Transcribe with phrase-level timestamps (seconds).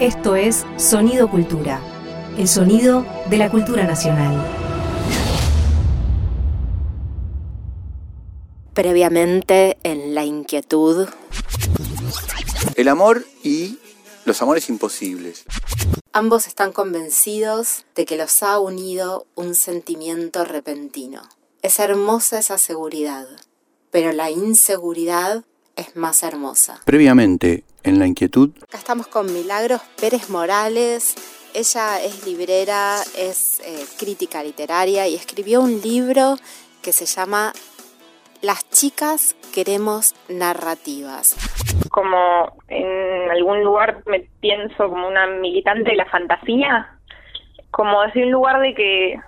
[0.00, 1.80] Esto es Sonido Cultura,
[2.36, 4.46] el sonido de la cultura nacional.
[8.74, 11.08] Previamente en la inquietud.
[12.74, 13.78] El amor y
[14.26, 15.46] los amores imposibles.
[16.12, 21.22] Ambos están convencidos de que los ha unido un sentimiento repentino.
[21.62, 23.26] Es hermosa esa seguridad,
[23.90, 26.82] pero la inseguridad es más hermosa.
[26.84, 28.50] Previamente, en la inquietud.
[28.64, 31.14] Acá estamos con Milagros Pérez Morales.
[31.54, 36.34] Ella es librera, es eh, crítica literaria y escribió un libro
[36.82, 37.52] que se llama
[38.42, 41.36] Las chicas queremos narrativas.
[41.90, 46.98] Como en algún lugar me pienso como una militante de la fantasía,
[47.70, 49.20] como desde un lugar de que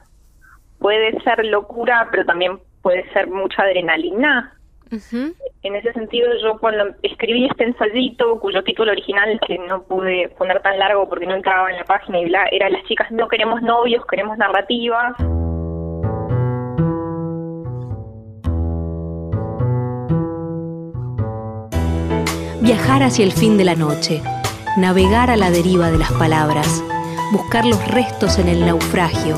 [0.81, 4.58] puede ser locura, pero también puede ser mucha adrenalina
[4.91, 10.63] en ese sentido, yo cuando escribí este ensayito, cuyo título original, que no pude poner
[10.63, 13.61] tan largo porque no entraba en la página y bla, era Las chicas no queremos
[13.63, 15.15] novios, queremos narrativas.
[22.61, 24.21] Viajar hacia el fin de la noche,
[24.77, 26.85] navegar a la deriva de las palabras,
[27.33, 29.37] buscar los restos en el naufragio.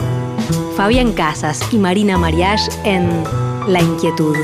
[0.77, 3.23] Fabián Casas y Marina Mariage en
[3.69, 4.37] La Inquietud.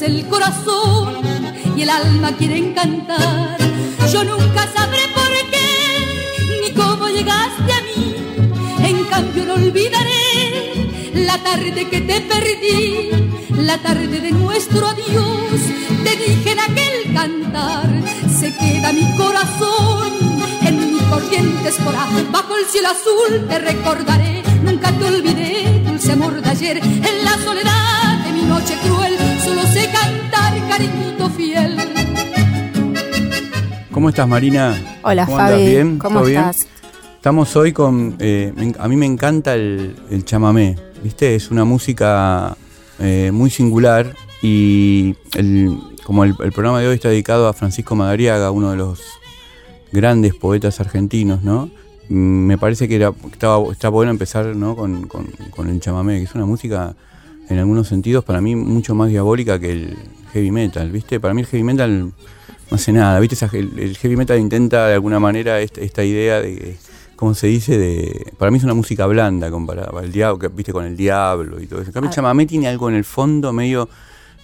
[0.00, 1.14] El corazón
[1.76, 3.56] y el alma quieren cantar.
[4.12, 8.14] Yo nunca sabré por qué ni cómo llegaste a mí.
[8.82, 13.10] En cambio no olvidaré la tarde que te perdí,
[13.58, 15.60] la tarde de nuestro adiós.
[16.04, 17.88] Te dije en aquel cantar,
[18.40, 20.21] se queda mi corazón
[21.30, 22.08] en mi corriente escolar.
[22.30, 27.36] Bajo el cielo azul te recordaré, nunca te olvidé, dulce amor de ayer, en la
[27.44, 31.76] soledad de mi noche cruel solo sé cantar, cariñito fiel.
[33.90, 34.74] ¿Cómo estás, Marina?
[35.02, 35.66] Hola, Fabi.
[35.66, 35.98] ¿Bien?
[35.98, 36.66] ¿Cómo estás?
[37.16, 38.16] Estamos hoy con.
[38.18, 41.36] Eh, a mí me encanta el, chamamé, ¿viste?
[41.36, 42.56] Es una música
[42.98, 45.14] eh, muy singular y
[46.04, 49.00] como el, programa de hoy está dedicado a Francisco Madariaga, uno de los
[49.92, 51.70] grandes poetas argentinos, ¿no?
[52.08, 54.74] Mm, me parece que era, estaba, está bueno empezar ¿no?
[54.74, 56.94] con, con el chamamé, que es una música
[57.48, 59.96] en algunos sentidos para mí mucho más diabólica que el
[60.32, 61.20] heavy metal, ¿viste?
[61.20, 62.12] Para mí el heavy metal no
[62.70, 63.36] hace nada, ¿viste?
[63.56, 66.76] El heavy metal intenta de alguna manera esta, idea de,
[67.16, 67.78] ¿cómo se dice?
[67.78, 70.72] de Para mí es una música blanda comparada al diablo, ¿viste?
[70.72, 71.90] Con el diablo y todo eso.
[71.90, 72.14] En cambio, ah.
[72.14, 73.88] chamamé tiene algo en el fondo medio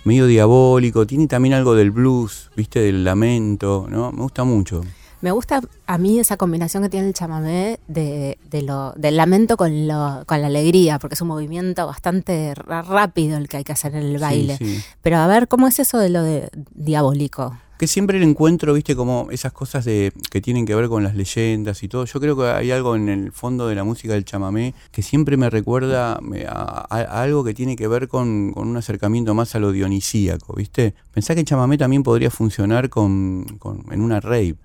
[0.04, 2.80] medio diabólico, tiene también algo del blues, ¿viste?
[2.80, 4.12] Del lamento, ¿no?
[4.12, 4.82] Me gusta mucho.
[5.20, 9.88] Me gusta a mí esa combinación que tiene el chamamé de, lo, del lamento con,
[9.88, 13.96] lo, con la alegría, porque es un movimiento bastante rápido el que hay que hacer
[13.96, 14.58] en el baile.
[15.02, 17.56] Pero a ver, ¿cómo es eso de lo de diabólico?
[17.78, 21.14] Que siempre el encuentro, viste, como esas cosas de que tienen que ver con las
[21.14, 22.04] leyendas y todo.
[22.04, 25.36] Yo creo que hay algo en el fondo de la música del chamamé que siempre
[25.36, 26.18] me recuerda
[26.48, 30.94] a, algo que tiene que ver con, un acercamiento más a lo dionisíaco, viste.
[31.12, 34.56] Pensá que el chamamé también podría funcionar con, con en una rave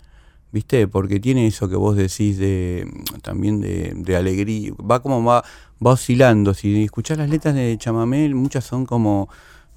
[0.53, 0.87] ¿viste?
[0.87, 2.87] Porque tiene eso que vos decís de
[3.23, 5.43] también de, alegría, va como va,
[5.85, 6.53] va oscilando.
[6.53, 9.27] Si escuchás las letras de Chamamé, muchas son como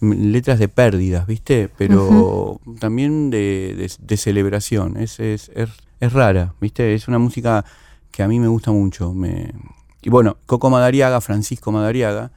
[0.01, 1.71] letras de pérdidas, ¿viste?
[1.77, 6.95] Pero también de, celebración, es, es, es, rara, ¿viste?
[6.95, 7.65] Es una música
[8.13, 9.15] que a mí me gusta mucho.
[9.15, 9.55] Me...
[10.03, 12.33] Y bueno, Coco Madariaga, Francisco Madariaga,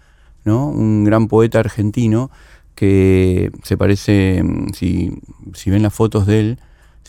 [0.46, 0.68] ¿no?
[0.68, 2.32] Un gran poeta argentino
[2.74, 4.42] que se parece,
[4.74, 5.12] si,
[5.54, 6.60] si ven las fotos de él,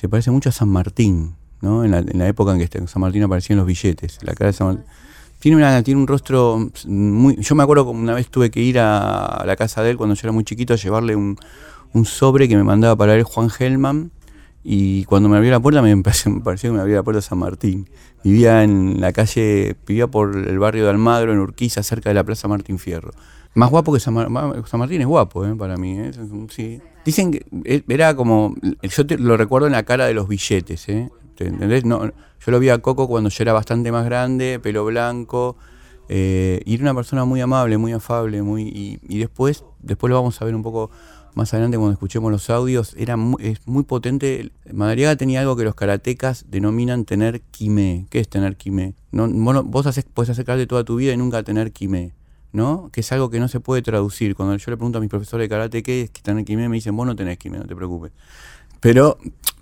[0.01, 1.85] se parece mucho a San Martín, ¿no?
[1.85, 4.19] En la, en la época en que este, San Martín aparecía en los billetes.
[4.23, 4.83] La cara de San
[5.41, 7.37] Tiene, una, tiene un rostro muy...
[7.37, 10.15] Yo me acuerdo que una vez tuve que ir a, la casa de él cuando
[10.15, 11.37] yo era muy chiquito a llevarle un,
[12.05, 14.11] sobre que me mandaba para él Juan Gelman
[14.65, 17.21] y cuando me abrió la puerta me pareció, me pareció que me abría la puerta
[17.21, 17.87] San Martín.
[18.25, 22.25] Vivía en la calle, vivía por el barrio de Almagro, en Urquiza, cerca de la
[22.25, 23.11] Plaza Martín Fierro.
[23.53, 25.55] Más guapo que San, Martín es guapo, ¿eh?
[25.57, 25.99] para mí.
[25.99, 26.11] ¿eh?
[26.49, 26.81] Sí.
[27.05, 31.11] Dicen que eh, era como, yo lo recuerdo en la cara de los billetes, ¿eh?
[31.39, 31.85] entendés?
[31.85, 35.57] No, yo lo vi a Coco cuando yo era bastante más grande, pelo blanco,
[36.13, 40.17] Eh, y era una persona muy amable, muy afable, muy y, y, después, después lo
[40.17, 40.91] vamos a ver un poco
[41.35, 44.51] más adelante cuando escuchemos los audios, era muy, es muy potente.
[44.73, 48.07] Madariaga tenía algo que los karatecas denominan tener quimé.
[48.11, 48.95] ¿Qué es tener quimé?
[49.13, 49.29] No,
[49.63, 52.13] vos, haces, puedes hacer toda tu vida y nunca tener quimé.
[52.53, 52.91] ¿No?
[52.93, 54.35] Que es algo que no se puede traducir.
[54.35, 56.97] Cuando yo le pregunto a mis profesores de karate qué es tener quimé, me dicen,
[56.97, 58.13] vos no tenés quimé, no te preocupes.
[58.81, 59.19] Pero,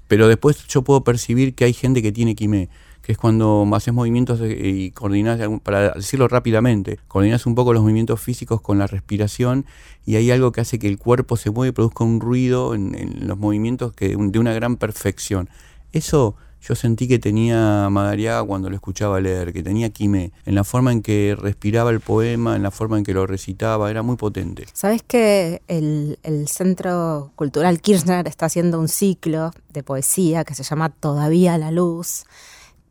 [0.07, 2.69] pero después yo puedo percibir que hay gente que tiene quimé
[3.09, 8.21] que es cuando haces movimientos y coordinas, para decirlo rápidamente, coordinas un poco los movimientos
[8.21, 9.65] físicos con la respiración
[10.05, 13.27] y hay algo que hace que el cuerpo se mueva y produzca un ruido en,
[13.27, 15.49] los movimientos que, de una gran perfección.
[15.91, 20.65] Eso yo sentí que tenía Madariaga cuando lo escuchaba leer, que tenía quime, en la
[20.65, 24.17] forma en que respiraba el poema, en la forma en que lo recitaba, era muy
[24.17, 24.67] potente.
[24.73, 30.63] ¿Sabes que el, el Centro Cultural Kirchner está haciendo un ciclo de poesía que se
[30.63, 32.25] llama Todavía la Luz?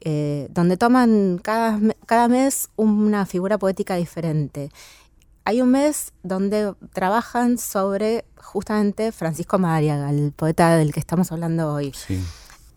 [0.01, 4.69] Eh, donde toman cada, cada mes una figura poética diferente.
[5.43, 11.73] Hay un mes donde trabajan sobre justamente Francisco Madariaga, el poeta del que estamos hablando
[11.73, 11.93] hoy.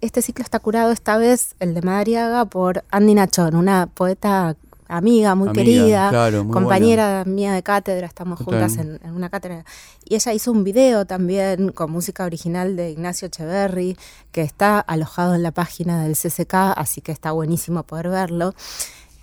[0.00, 4.56] Este ciclo está curado esta vez, el de Madariaga, por Andy Nachón, una poeta
[4.88, 6.11] amiga, muy querida,
[6.50, 9.64] compañera mía de cátedra, estamos juntas en, una cátedra.
[10.05, 13.97] Y ella hizo un video también con música original de Ignacio Echeverry,
[14.32, 18.55] que está alojado en la página del CCK, así que está buenísimo poder verlo.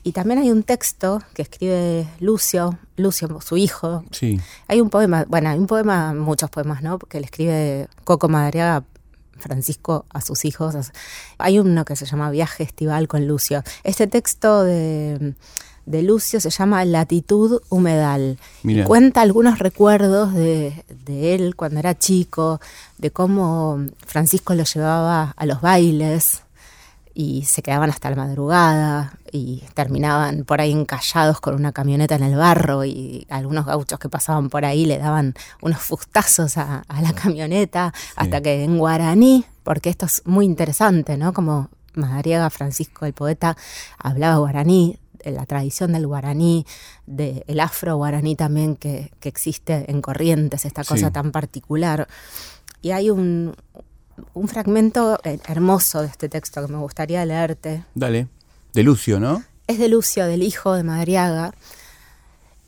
[0.04, 4.06] Y también hay un texto que escribe Lucio, Lucio, su hijo.
[4.12, 4.40] Sí.
[4.68, 6.98] Hay un poema, bueno, hay un poema, muchos poemas, ¿no?
[6.98, 8.86] Que le escribe Coco Madariaga
[9.38, 10.76] Francisco a sus hijos.
[11.38, 13.64] Hay uno que se llama Viaje Estival con Lucio.
[13.84, 15.34] Este texto de,
[15.86, 18.38] Lucio se llama Latitud Humedal.
[18.86, 22.60] cuenta algunos recuerdos de, de, él cuando era chico,
[22.98, 26.44] de cómo Francisco lo llevaba a los bailes
[27.20, 32.22] y se quedaban hasta la madrugada y terminaban por ahí encallados con una camioneta en
[32.22, 35.34] el barro y algunos gauchos que pasaban por ahí le daban
[35.64, 41.34] unos fustazos a, la camioneta hasta que en guaraní, porque esto es muy interesante, ¿no?
[41.34, 43.58] Como Madariaga Francisco, el poeta,
[43.98, 46.68] hablaba guaraní, de la tradición del guaraní,
[47.08, 52.08] del afro guaraní también que, existe en Corrientes, esta cosa tan particular.
[52.84, 53.56] Y hay un,
[54.34, 57.84] un fragmento eh, hermoso de este texto que me gustaría leerte.
[57.96, 58.28] Dale,
[58.74, 59.44] de Lucio, ¿no?
[59.68, 61.54] Es de Lucio, del hijo de Madariaga.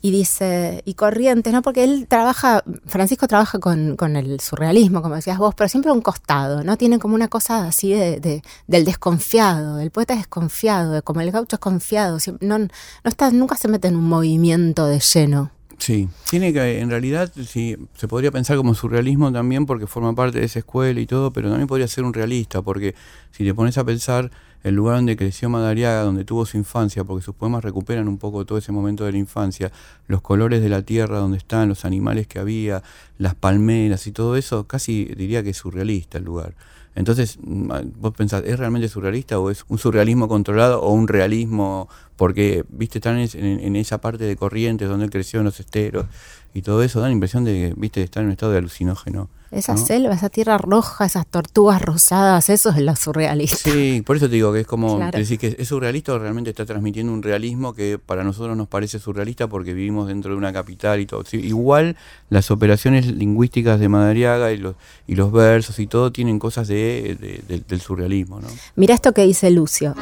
[0.02, 1.60] Y dice, y Corrientes, ¿no?
[1.60, 6.00] Porque él trabaja, Francisco trabaja con, el surrealismo, como decías vos, pero siempre a un
[6.00, 6.78] costado, ¿no?
[6.78, 11.56] Tiene como una cosa así de, del desconfiado, el poeta es desconfiado, como el gaucho
[11.56, 12.68] es confiado, no, no
[13.04, 15.50] está, nunca se mete en un movimiento de lleno.
[15.80, 20.38] Sí, tiene que, en realidad, sí, se podría pensar como surrealismo también porque forma parte
[20.38, 22.94] de esa escuela y todo, pero también podría ser un realista, porque
[23.30, 24.30] si te pones a pensar
[24.62, 28.44] el lugar donde creció Madariaga, donde tuvo su infancia, porque sus poemas recuperan un poco
[28.44, 29.72] todo ese momento de la infancia,
[30.06, 32.82] los colores de la tierra donde están, los animales que había,
[33.16, 36.54] las palmeras y todo eso, casi diría que es surrealista el lugar.
[36.94, 37.70] Entonces, mm,
[38.00, 41.88] vos pensás, ¿es realmente surrealista o es un surrealismo controlado o un realismo?
[42.16, 46.06] Porque, viste, están en, esa parte de corrientes donde creció en los esteros
[46.52, 49.28] y todo eso, da la impresión de, viste, estar en un estado de alucinógeno.
[49.50, 53.56] Esa selva, esa tierra roja, esas tortugas rosadas, eso es lo surrealista.
[53.56, 56.64] Sí, por eso te digo que es como decir que es surrealista o realmente está
[56.64, 61.00] transmitiendo un realismo que para nosotros nos parece surrealista porque vivimos dentro de una capital
[61.00, 61.24] y todo.
[61.32, 61.96] igual
[62.28, 64.76] las operaciones lingüísticas de Madariaga y los,
[65.08, 68.40] y los versos y todo tienen cosas de, del surrealismo.
[68.40, 68.46] ¿no?
[68.76, 69.96] Mira esto que dice Lucio.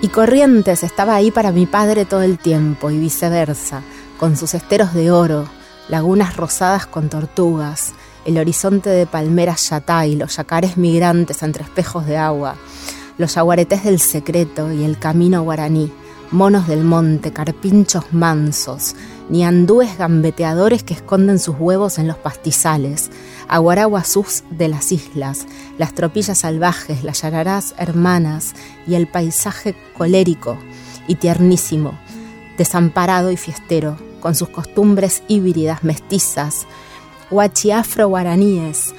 [0.00, 3.82] Y Corrientes estaba ahí para mi padre todo el tiempo y viceversa,
[4.20, 5.44] con sus esteros de oro,
[5.88, 7.94] lagunas rosadas con tortugas,
[8.28, 9.72] el horizonte de palmeras
[10.06, 12.56] y los yacares migrantes entre espejos de agua,
[13.16, 15.90] los yaguaretés del secreto y el camino guaraní,
[16.30, 18.94] monos del monte, carpinchos mansos,
[19.30, 23.10] ni andúes gambeteadores que esconden sus huevos en los pastizales,
[23.48, 25.46] aguaraguazús de las islas,
[25.78, 28.52] las tropillas salvajes, las yararás hermanas
[28.86, 30.58] y el paisaje colérico
[31.06, 31.98] y tiernísimo,
[32.58, 36.66] desamparado y fiestero, con sus costumbres híbridas mestizas,
[37.30, 38.94] guachiafro-guaraníes,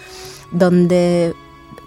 [0.51, 1.33] donde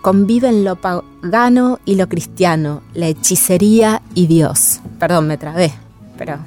[0.03, 4.81] conviven lo pagano y lo cristiano, la hechicería y Dios.
[4.99, 5.73] Perdón, me trabé,
[6.19, 6.39] pero...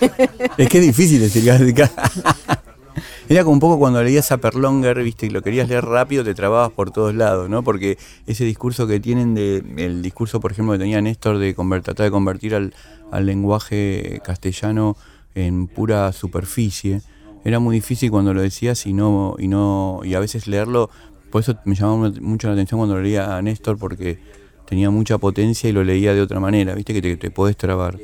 [0.58, 1.44] Es que es difícil decir
[3.28, 6.34] Era como un poco cuando leías a Perlonger, viste, y lo querías leer rápido, te
[6.34, 7.62] trababas por todos lados, ¿no?
[7.62, 12.04] Porque ese discurso que tienen de, el discurso, por ejemplo, que tenía Néstor de tratar
[12.04, 12.74] de convertir al,
[13.10, 14.96] al lenguaje castellano
[15.34, 17.00] en pura superficie,
[17.44, 20.90] era muy difícil cuando lo decías y no y no y a veces leerlo.
[21.30, 24.18] Por eso me llamaba mucho la atención cuando leía a Néstor porque
[24.66, 27.98] tenía mucha potencia y lo leía de otra manera viste que te, te podés trabar.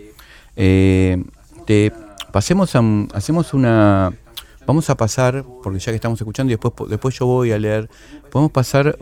[0.56, 1.22] Eh,
[1.70, 1.92] Este,
[2.32, 2.82] pasemos a,
[3.14, 4.12] hacemos una,
[4.66, 7.88] vamos a pasar, porque ya que estamos escuchando y después, después yo voy a leer,
[8.28, 8.98] podemos pasar,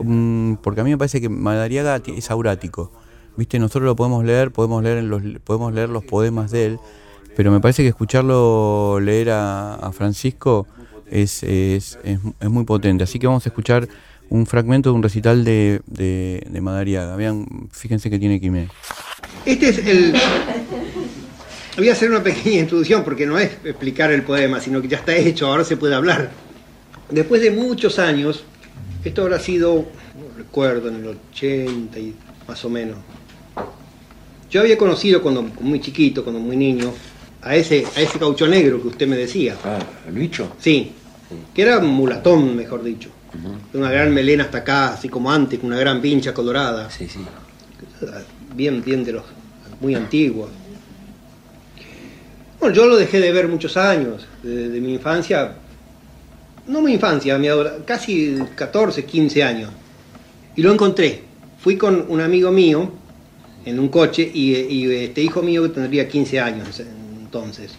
[0.61, 2.91] porque a mí me parece que Madariaga es aurático,
[3.37, 6.79] viste, nosotros lo podemos leer, podemos leer, los, podemos leer los poemas de él,
[7.39, 10.67] pero me parece que escucharlo leer a, Francisco
[11.09, 13.87] es, es, es, muy potente, así que vamos a escuchar
[14.27, 18.67] un fragmento de un recital de, de, Madariaga, vean, fíjense que tiene Quimé.
[19.45, 20.15] Este es el
[21.77, 24.97] Voy a hacer una pequeña introducción porque no es explicar el poema, sino que ya
[24.97, 26.31] está hecho, ahora se puede hablar.
[27.09, 28.43] Después de muchos años,
[29.05, 29.85] esto habrá sido,
[30.35, 32.15] recuerdo, en el 80 y
[32.49, 32.97] más o menos.
[34.51, 36.91] Yo había conocido cuando muy chiquito, cuando muy niño,
[37.41, 39.55] a ese, a ese caucho negro que usted me decía.
[39.63, 40.53] Ah, ¿el bicho?
[40.59, 40.91] Sí,
[41.53, 43.09] que era un mulatón, mejor dicho.
[43.73, 46.89] Una gran melena hasta acá, así como antes, con una gran pincha colorada.
[46.89, 47.19] Sí, sí.
[48.55, 49.23] Bien, bien de los
[49.79, 50.49] muy antiguos.
[52.59, 55.53] Bueno, yo lo dejé de ver muchos años, de, mi infancia,
[56.67, 57.47] no mi infancia, mi
[57.85, 59.71] casi 14, 15 años.
[60.55, 61.23] Y lo encontré.
[61.59, 62.91] Fui con un amigo mío
[63.63, 66.81] en un coche y, este hijo mío que tendría 15 años
[67.29, 67.73] entonces.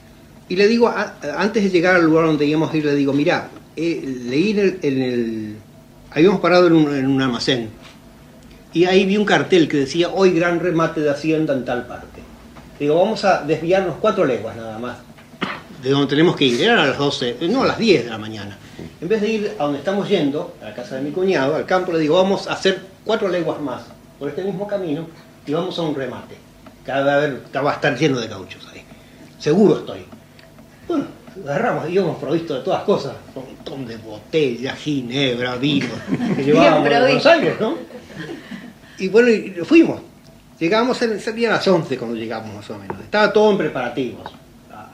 [0.48, 0.92] Y le digo,
[1.36, 4.50] antes de llegar al lugar donde íbamos a ir, le digo, mira, eh, leí
[4.82, 5.56] en el,
[6.12, 7.70] Habíamos parado en un, en almacén
[8.72, 12.20] y ahí vi un cartel que decía, hoy gran remate de Hacienda en tal parte.
[12.78, 14.98] Digo, vamos a desviarnos cuatro leguas nada más
[15.82, 16.62] de donde tenemos que ir.
[16.62, 18.56] Eran a las 12, no a las 10 de la mañana.
[19.00, 21.66] En vez de ir a donde estamos yendo, a la casa de mi cuñado, al
[21.66, 23.82] campo, le digo, vamos a hacer cuatro leguas más
[24.18, 25.06] por este mismo camino
[25.46, 26.36] y vamos a un remate.
[26.84, 28.82] Cada vez va a estar lleno de cauchos ahí.
[29.40, 30.00] Seguro estoy.
[30.86, 31.06] Bueno,
[31.42, 33.14] agarramos, íbamos provisto de todas cosas.
[33.34, 35.88] Un montón de botellas, ginebra, vino,
[36.36, 37.74] que llevábamos de Buenos Aires, ¿no?
[38.98, 40.02] Y bueno, y fuimos.
[40.58, 43.00] Llegamos, serían las 11 cuando llegamos más o menos.
[43.00, 44.30] Estaba todo en preparativos.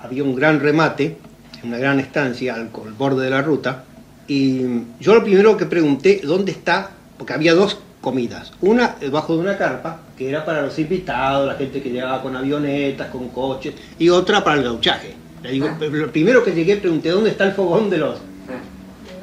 [0.01, 1.17] Había un gran remate,
[1.65, 3.83] una gran estancia al, borde de la ruta.
[4.29, 4.61] Y
[5.01, 6.91] yo lo primero que pregunté, ¿dónde está?
[7.19, 8.53] Porque había dos comidas.
[8.61, 12.37] Una debajo de una carpa, que era para los invitados, la gente que llegaba con
[12.37, 15.13] avionetas, con coches, y otra para el gauchaje.
[15.43, 18.21] Le digo, lo primero que llegué pregunté, ¿dónde está el fogón de los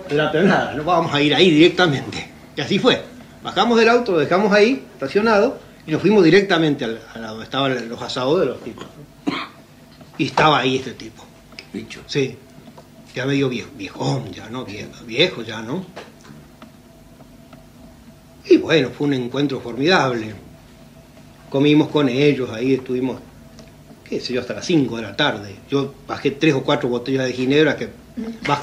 [0.10, 0.74] de la peonada?
[0.74, 2.28] No vamos a ir ahí directamente.
[2.58, 3.02] Y así fue.
[3.42, 8.02] Bajamos del auto, lo dejamos ahí, estacionado, y nos fuimos directamente a, donde estaban los
[8.02, 8.86] asados de los tipos.
[10.18, 11.24] Y estaba ahí este tipo.
[11.72, 12.02] Bicho.
[12.06, 12.36] Sí.
[13.16, 14.66] Ya medio viejo, viejón ya, ¿no?
[14.66, 15.86] Viejo, viejo ya, ¿no?
[18.46, 20.34] Y bueno, fue un encuentro formidable.
[21.50, 23.20] Comimos con ellos, ahí estuvimos,
[24.08, 25.56] qué sé yo, hasta las 5 de la tarde.
[25.70, 27.90] Yo bajé tres o cuatro botellas de ginebra que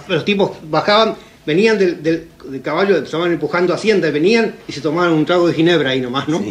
[0.08, 2.28] los tipos bajaban, venían del, del,
[2.62, 6.42] caballo, estaban empujando hacienda, venían y se tomaban un trago de ginebra ahí nomás, ¿no?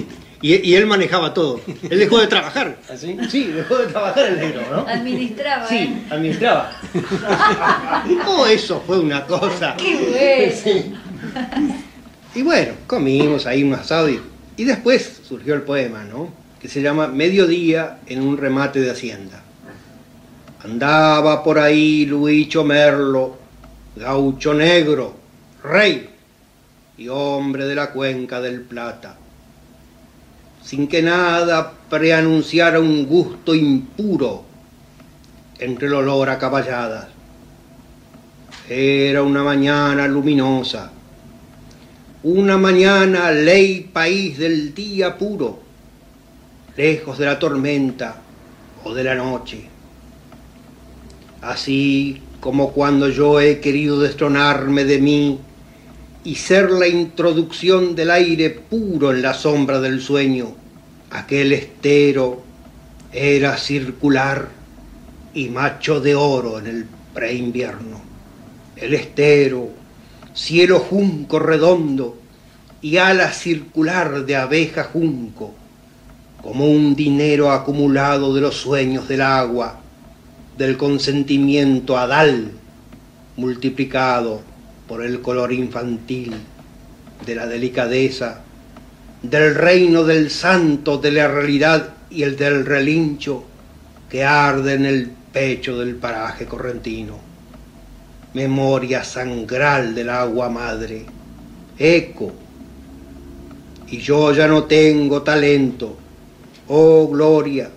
[0.42, 1.60] Y, él manejaba todo.
[1.90, 2.78] Él dejó de trabajar.
[2.90, 3.18] ¿Así?
[3.20, 4.88] ¿Ah, sí, dejó de trabajar el negro, ¿no?
[4.88, 5.68] Administraba.
[5.68, 6.04] Sí, ¿eh?
[6.10, 6.72] administraba.
[8.28, 9.76] oh, eso fue una cosa.
[9.76, 11.89] ¡Qué bueno!
[12.40, 16.30] Y bueno, comimos ahí un asado y, después surgió el poema, ¿no?
[16.62, 19.44] Que se llama Mediodía en un remate de hacienda.
[20.64, 23.38] Andaba por ahí Luicho Merlo,
[23.98, 25.16] gaucho negro,
[25.62, 26.12] rey
[26.98, 29.18] y hombre de la cuenca del Plata
[30.64, 34.46] sin que nada preanunciara un gusto impuro
[35.58, 37.08] entre el olor a caballadas.
[38.70, 40.92] Era una mañana luminosa,
[42.24, 45.60] una mañana ley país del día puro,
[46.76, 48.22] lejos de la tormenta
[48.84, 49.64] o de la noche.
[51.42, 55.40] Así como cuando yo he querido destronarme de mí
[56.26, 60.54] y ser la introducción del aire puro en la sombra del sueño.
[61.12, 62.42] Aquel estero
[63.14, 64.50] era circular
[65.34, 68.02] y macho de oro en el preinvierno.
[68.76, 69.70] El estero,
[70.40, 72.18] cielo junco redondo
[72.82, 75.54] y ala circular de abeja junco,
[76.42, 79.82] como un dinero acumulado de los sueños del agua,
[80.58, 82.52] del consentimiento adal
[83.36, 84.42] multiplicado
[84.88, 86.34] por el color infantil,
[87.26, 88.42] de la delicadeza,
[89.22, 93.44] del reino del santo, de la realidad y el del relincho
[94.10, 97.29] que arde en el pecho del paraje correntino.
[98.34, 101.06] Memoria sangral del agua madre,
[101.78, 102.32] eco.
[103.88, 105.98] Y yo ya no tengo talento,
[106.68, 107.72] oh gloria,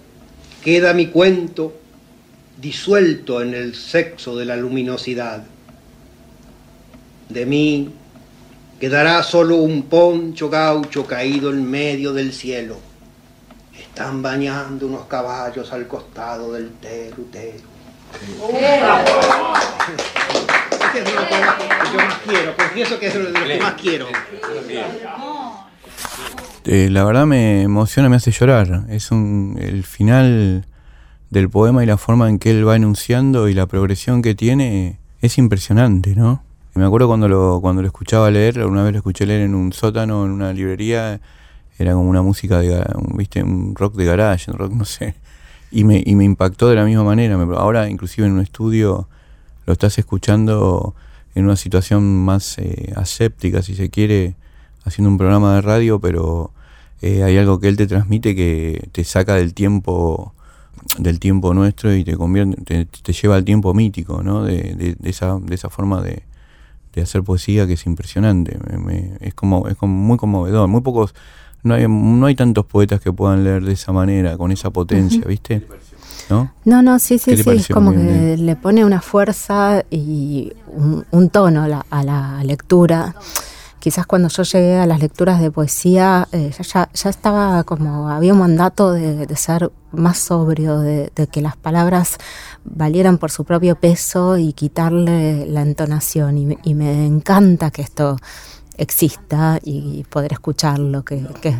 [0.62, 1.80] queda mi cuento
[2.61, 5.44] disuelto en el sexo de la luminosidad.
[7.28, 7.90] De mí
[8.78, 12.78] quedará solo un poncho gaucho caído en medio del cielo,
[13.78, 17.68] Están bañando unos caballos al costado del teru teru.
[20.94, 21.34] Ese es lo que
[21.90, 24.06] yo más quiero, confieso que es lo que más quiero.
[26.66, 28.84] Eh, la verdad me emociona, me hace llorar.
[28.90, 30.66] Es un, el final
[31.30, 34.99] del poema y la forma en que él va enunciando y la progresión que tiene
[35.22, 36.44] es impresionante, ¿no?
[36.75, 39.72] Me acuerdo cuando lo, cuando lo escuchaba leer, una vez lo escuché leer en un
[39.72, 41.20] sótano, en una librería,
[41.78, 42.84] era como una música de,
[43.14, 45.14] viste, un rock de garage, un rock, no sé,
[45.70, 47.34] y me, y me impactó de la misma manera.
[47.56, 49.08] Ahora, inclusive en un estudio,
[49.66, 50.95] lo estás escuchando
[51.35, 54.35] en una situación más eh, aséptica, si se quiere,
[54.85, 56.50] haciendo un programa de radio, pero
[57.00, 60.35] eh, hay algo que él te transmite que te saca del tiempo
[60.99, 65.54] del tiempo nuestro y te convierte te, lleva al tiempo mítico no de, esa de
[65.54, 66.25] esa forma de,
[67.00, 68.59] hacer poesía que es impresionante.
[69.21, 70.69] Es como es como muy conmovedor.
[70.69, 71.14] Muy pocos
[71.62, 75.23] no hay no hay tantos poetas que puedan leer de esa manera con esa potencia
[75.26, 75.66] viste
[76.31, 76.52] ¿No?
[76.64, 80.52] No, no, sí, sí, sí, es como que le pone una fuerza y
[81.11, 83.14] un, tono a la lectura
[83.83, 88.33] quizás cuando yo llegué a las lecturas de poesía, eh, ya, ya, estaba como, había
[88.33, 92.19] un mandato de, ser más sobrio, de, que las palabras
[92.62, 96.38] valieran por su propio peso y quitarle la entonación.
[96.62, 98.19] Y, me encanta que esto
[98.76, 101.52] exista y poder escucharlo, que, que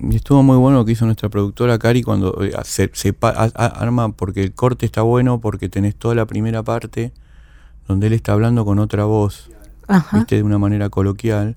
[0.00, 3.14] y estuvo muy bueno lo que hizo nuestra productora Cari cuando eh, se,
[3.54, 7.12] arma, porque el corte está bueno, porque tenés toda la primera parte
[7.88, 9.50] donde él está hablando con otra voz
[10.12, 11.56] viste, de una manera coloquial.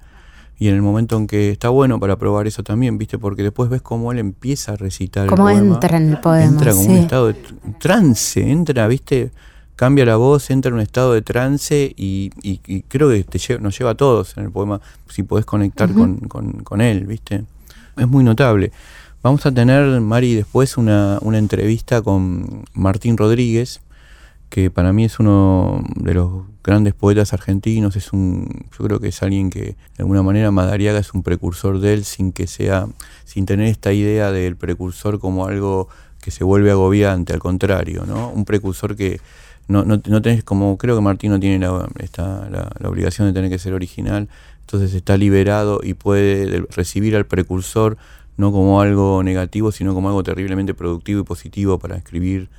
[0.57, 3.69] Y en el momento en que está bueno para probar eso también, viste, porque después
[3.69, 5.27] ves cómo él empieza a recitar.
[5.27, 6.45] Cómo entra en el poema.
[6.45, 7.35] Entra como un estado de
[7.77, 9.31] trance, entra, viste,
[9.75, 12.29] cambia la voz, entra en un estado de trance y,
[12.87, 14.79] creo que te nos lleva a todos en el poema,
[15.09, 17.43] si podés conectar con, con, él, viste.
[17.97, 18.71] Es muy notable.
[19.23, 23.81] Vamos a tener, Mari, después una, una entrevista con Martín Rodríguez,
[24.49, 29.09] que para mí es uno de los grandes poetas argentinos, es un, yo creo que
[29.09, 32.87] es alguien que de alguna manera Madariaga es un precursor de él sin que sea,
[33.23, 35.89] sin tener esta idea del precursor como algo
[36.21, 38.29] que se vuelve agobiante, al contrario, ¿no?
[38.29, 39.19] Un precursor que
[39.67, 41.87] no, no, no tenés como, creo que Martín no tiene la,
[42.79, 44.29] la, obligación de tener que ser original,
[44.65, 47.97] entonces está liberado y puede recibir al precursor
[48.35, 52.49] no como algo negativo, sino como algo terriblemente productivo y positivo para escribir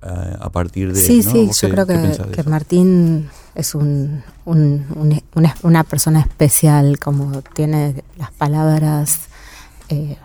[0.00, 1.00] a partir de...
[1.00, 9.22] Sí, sí, yo creo que, Martín es un, una, persona especial, como tiene las palabras,
[9.88, 10.16] eh,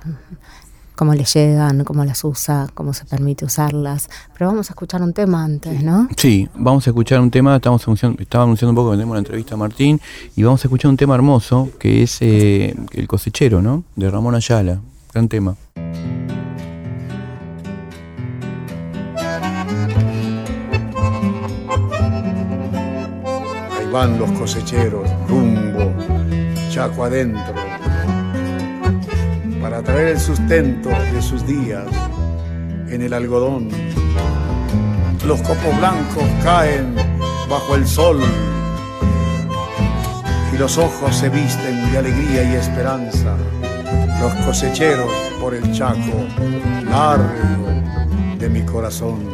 [0.95, 4.09] cómo le llegan, cómo las usa, cómo se permite usarlas.
[4.33, 6.07] Pero vamos a escuchar un tema antes, ¿no?
[6.17, 9.19] Sí, vamos a escuchar un tema, estamos anunciando, estaba anunciando un poco que tenemos la
[9.19, 9.99] entrevista a Martín,
[10.35, 13.83] y vamos a escuchar un tema hermoso, que es eh, El cosechero, ¿no?
[13.95, 14.79] De Ramón Ayala,
[15.13, 15.55] gran tema.
[23.93, 25.93] van los cosecheros rumbo,
[26.71, 27.53] chaco adentro,
[29.63, 31.85] para traer el sustento de sus días
[32.89, 33.69] en el algodón.
[35.25, 36.93] Los copos blancos caen
[37.49, 38.19] bajo el sol
[40.53, 43.37] y los ojos se visten de alegría y esperanza.
[44.19, 46.27] Los cosecheros por el chaco
[46.83, 47.81] largo
[48.37, 49.25] de mi corazón.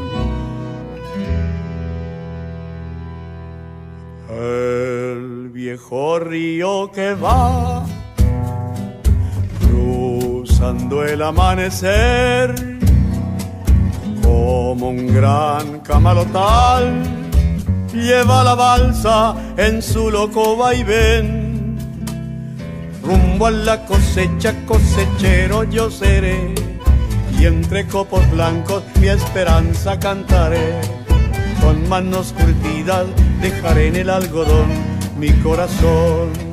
[4.30, 7.84] El viejo río que va
[10.60, 12.54] cruzando el amanecer
[14.22, 17.02] como un gran camalotal
[17.94, 21.78] lleva la balsa en su loco vaivén
[23.02, 26.54] rumbo a la cosecha cosechero yo seré
[27.40, 30.82] y entre copos blancos mi esperanza cantaré
[31.62, 33.06] con manos curtidas
[33.42, 34.68] dejaré en el algodón
[35.18, 36.49] mi corazón.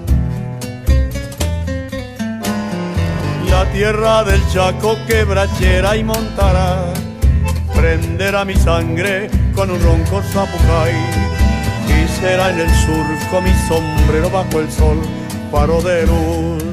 [3.50, 6.92] La tierra del Chaco quebrachera y montará,
[7.74, 10.94] prenderá mi sangre con un ronco zapucay.
[11.88, 14.98] Y será en el surco mi sombrero bajo el sol,
[15.50, 16.64] faro de luz,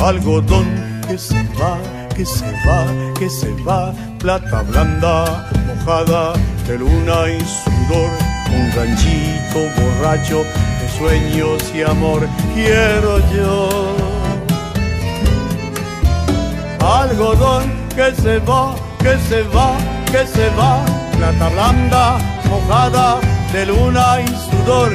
[0.00, 0.66] algodón
[1.08, 1.78] que se va,
[2.14, 2.84] que se va,
[3.18, 6.34] que se va, plata blanda, mojada
[6.66, 8.10] de luna y sudor
[8.50, 14.07] un ranchito borracho de sueños y amor quiero yo
[16.88, 19.76] algodón que se va, que se va,
[20.10, 20.84] que se va,
[21.16, 23.20] plata blanda, mojada
[23.52, 24.92] de luna y sudor,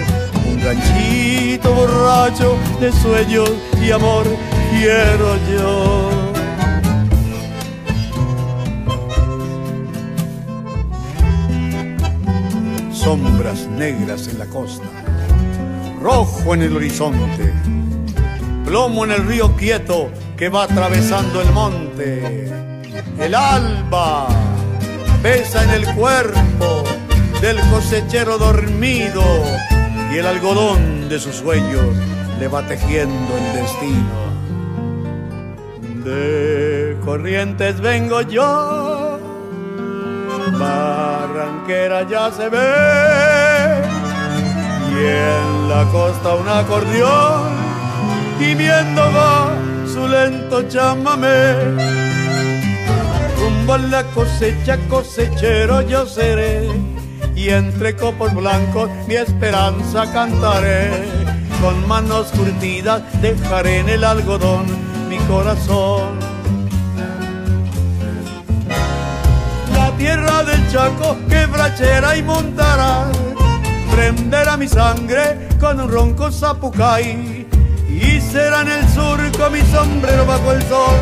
[0.48, 3.52] un ranchito borracho de sueños
[3.82, 4.26] y amor
[4.72, 6.10] quiero yo.
[12.92, 14.88] Sombras negras en la costa,
[16.02, 17.54] rojo en el horizonte
[18.66, 22.52] plomo en el río quieto que va atravesando el monte.
[23.20, 24.28] El alba
[25.22, 26.84] pesa en el cuerpo
[27.42, 29.24] del cosechero dormido
[30.12, 31.84] y el algodón de sus sueños
[32.40, 34.24] le va tejiendo el destino.
[36.04, 39.20] De corrientes vengo yo,
[40.60, 43.82] barranquera ya se ve,
[44.92, 47.63] y en la costa un acordeón,
[48.40, 49.52] gimiendo va
[49.88, 51.54] su lento chamamé.
[53.38, 56.70] Rumbo a la cosecha, cosechero yo seré,
[57.36, 60.90] y entre copos blancos mi esperanza cantaré.
[61.62, 64.66] Con manos curtidas dejaré en el algodón
[65.10, 66.20] mi corazón.
[69.74, 73.06] La tierra del Chaco quebrachera y montará,
[73.92, 77.33] prenderá mi sangre con un ronco zapucay.
[78.34, 80.98] Será en el surco mi sombrero bajo el sol,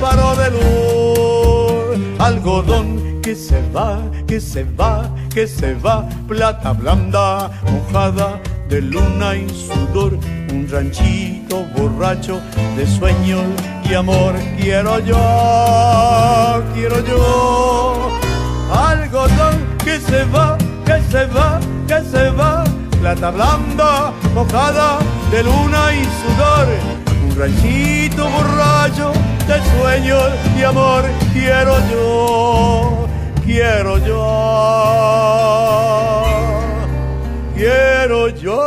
[0.00, 7.50] faro de luz, algodón que se va, que se va, que se va, plata blanda,
[7.68, 10.20] mojada de luna y sudor,
[10.52, 12.40] un ranchito borracho
[12.76, 13.42] de sueños
[13.90, 14.34] y amor.
[14.56, 18.08] Quiero yo, quiero yo,
[18.72, 22.62] algodón que se va, que se va, que se va,
[23.00, 24.98] plata blanda, mojada
[25.30, 26.66] de luna y sudor,
[27.24, 29.12] un ranchito borracho
[29.46, 31.04] de sueños y amor.
[31.32, 33.08] Quiero yo,
[33.44, 35.28] quiero yo
[37.58, 38.62] quiero yo.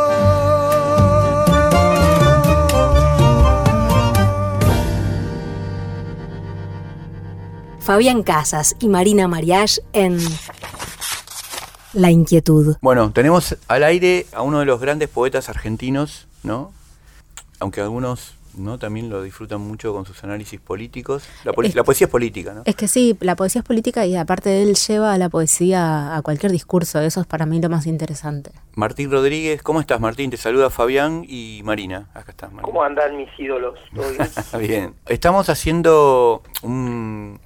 [7.80, 10.18] Fabián Casas y Marina Mariage en
[11.92, 12.76] La Inquietud.
[12.80, 16.72] Bueno, tenemos al aire a uno de los grandes poetas argentinos, ¿no?
[17.60, 18.78] Aunque algunos ¿no?
[18.78, 21.22] también lo disfrutan mucho con sus análisis políticos.
[21.44, 22.62] La, Es- la poesía es política, ¿no?
[22.66, 26.20] Es que sí, la poesía es política y aparte él lleva a la poesía a
[26.22, 28.50] cualquier discurso, eso es para mí lo más interesante.
[28.74, 30.30] Martín Rodríguez, ¿cómo estás Martín?
[30.30, 32.08] Te saluda Fabián y Marina.
[32.14, 32.62] Acá estás, Marina.
[32.62, 33.78] ¿Cómo andan mis ídolos?
[33.94, 34.28] ¿Todo bien?
[34.58, 34.94] Bien.
[35.06, 37.38] Estamos haciendo un,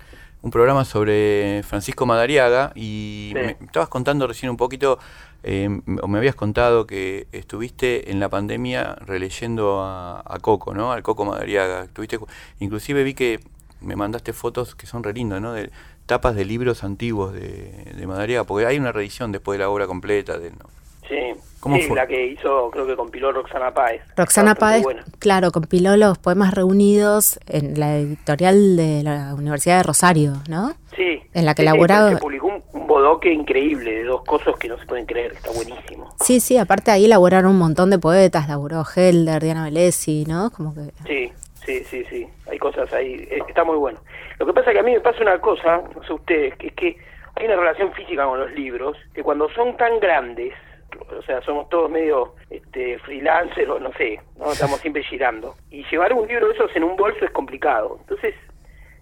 [0.47, 3.35] un programa sobre Francisco Madariaga y Sí.
[3.35, 4.97] me estabas contando recién un poquito,
[5.43, 5.69] eh,
[6.01, 10.93] o me habías contado que estuviste en la pandemia releyendo a, a Coco, ¿no?
[10.93, 11.83] Al Coco Madariaga.
[11.83, 12.21] Estuviste,
[12.61, 13.41] inclusive vi que
[13.81, 15.53] me mandaste fotos que son re lindas, ¿no?
[15.53, 15.69] De
[16.07, 19.89] tapas de libros antiguos de, de Madariaga, porque hay una reedición después de la obra
[19.89, 20.67] completa de él, ¿no?
[21.09, 21.97] Sí, ¿Cómo sí fue?
[21.97, 24.03] la que hizo, creo que compiló Roxana Páez.
[24.17, 24.85] Roxana Páez,
[25.19, 30.73] claro, compiló los poemas reunidos en la editorial de la Universidad de Rosario, ¿no?
[30.95, 31.21] Sí.
[31.35, 34.55] en la que Sí, sí, elaboraba- Se publicó un, un bodoque increíble de dos cosas
[34.59, 36.15] que no se pueden creer, está buenísimo.
[36.25, 40.51] Sí, sí, aparte ahí elaboraron un montón de poetas, laburó Helder, Diana Velesi, ¿no?
[40.51, 40.93] Como que...
[41.07, 41.33] Sí,
[41.67, 42.27] sí, sí, sí.
[42.51, 43.27] Hay cosas ahí.
[43.31, 43.99] eh, Está muy bueno.
[44.39, 46.69] Lo que pasa es que a mí me pasa una cosa, no sé ustedes, que
[46.69, 46.97] es que
[47.35, 50.55] hay una relación física con los libros, que cuando son tan grandes,
[51.01, 54.53] o sea, somos todos medio este, freelancers o no sé, ¿no?
[54.53, 55.55] estamos siempre girando.
[55.71, 57.97] Y llevar un libro de esos en un bolso es complicado.
[58.01, 58.35] Entonces,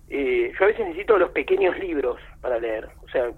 [0.08, 2.88] eh, yo a veces necesito los pequeños libros para leer.
[3.04, 3.30] O sea,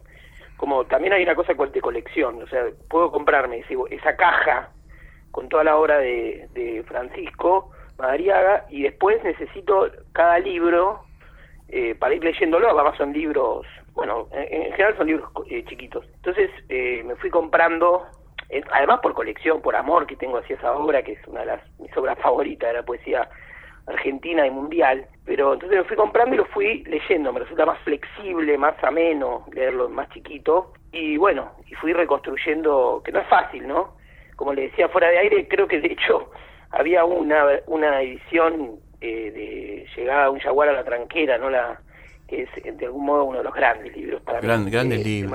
[0.56, 2.42] como también hay una cosa co- de colección.
[2.42, 4.70] O sea, puedo comprarme ese- esa caja
[5.30, 11.00] con toda la obra de, de Francisco Madariaga y después necesito cada libro
[11.68, 16.06] eh, para ir leyéndolo, además son libros, bueno, en, en general son libros eh, chiquitos.
[16.16, 18.06] Entonces eh, me fui comprando,
[18.72, 21.80] además por colección, por amor que tengo hacia esa obra, que es una de las
[21.80, 23.28] mis obras favoritas de la poesía
[23.86, 27.78] argentina y mundial, pero entonces me fui comprando y lo fui leyendo, me resulta más
[27.80, 33.66] flexible, más ameno leerlo más chiquito y bueno, y fui reconstruyendo, que no es fácil,
[33.66, 33.96] ¿no?
[34.34, 36.30] Como le decía fuera de aire, creo que de hecho
[36.70, 41.48] había una, una edición eh, de Llegada a un jaguar a la tranquera, ¿no?
[41.48, 41.80] La,
[42.28, 45.02] que es de algún modo uno de los grandes libros para mí, Gran, grande de-
[45.04, 45.30] de libro,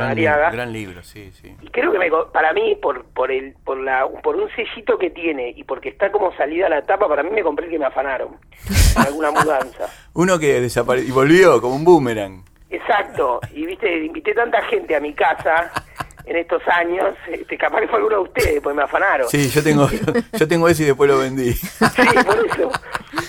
[0.51, 1.55] gran, libro, sí, sí.
[1.61, 5.09] Y creo que me para mí, por por el por la por un sellito que
[5.09, 7.85] tiene y porque está como salida la tapa, para mí me compré el que me
[7.85, 8.35] afanaron
[8.97, 9.87] en alguna mudanza.
[10.13, 12.43] Uno que desapareció y volvió como un boomerang.
[12.69, 13.39] Exacto.
[13.53, 15.71] Y viste, invité tanta gente a mi casa
[16.31, 19.27] en estos años, este, capaz que fue alguno de ustedes, pues me afanaron.
[19.27, 19.85] Sí, yo tengo,
[20.39, 21.51] yo tengo ese y después lo vendí.
[21.51, 22.71] Sí, por eso.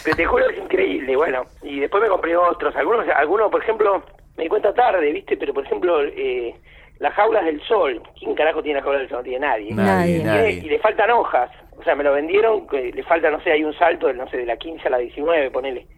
[0.05, 1.43] Pero te juro que es increíble, bueno.
[1.65, 2.75] Y después me compré otros.
[2.77, 4.05] Algunos, algunos por ejemplo,
[4.37, 5.37] me di cuenta tarde, ¿viste?
[5.37, 6.55] Pero, por ejemplo, eh,
[7.01, 8.01] Las Jaulas del Sol.
[8.17, 9.19] ¿Quién carajo tiene Las Jaulas del Sol?
[9.19, 9.75] No tiene nadie.
[9.75, 10.17] Nadie, Nadie.
[10.19, 10.51] Y, nadie.
[10.53, 11.51] y le faltan hojas.
[11.77, 14.29] O sea, me lo vendieron, que le falta, no sé, hay un salto, de, no
[14.29, 15.89] sé, de la 15 a la 19, ponele.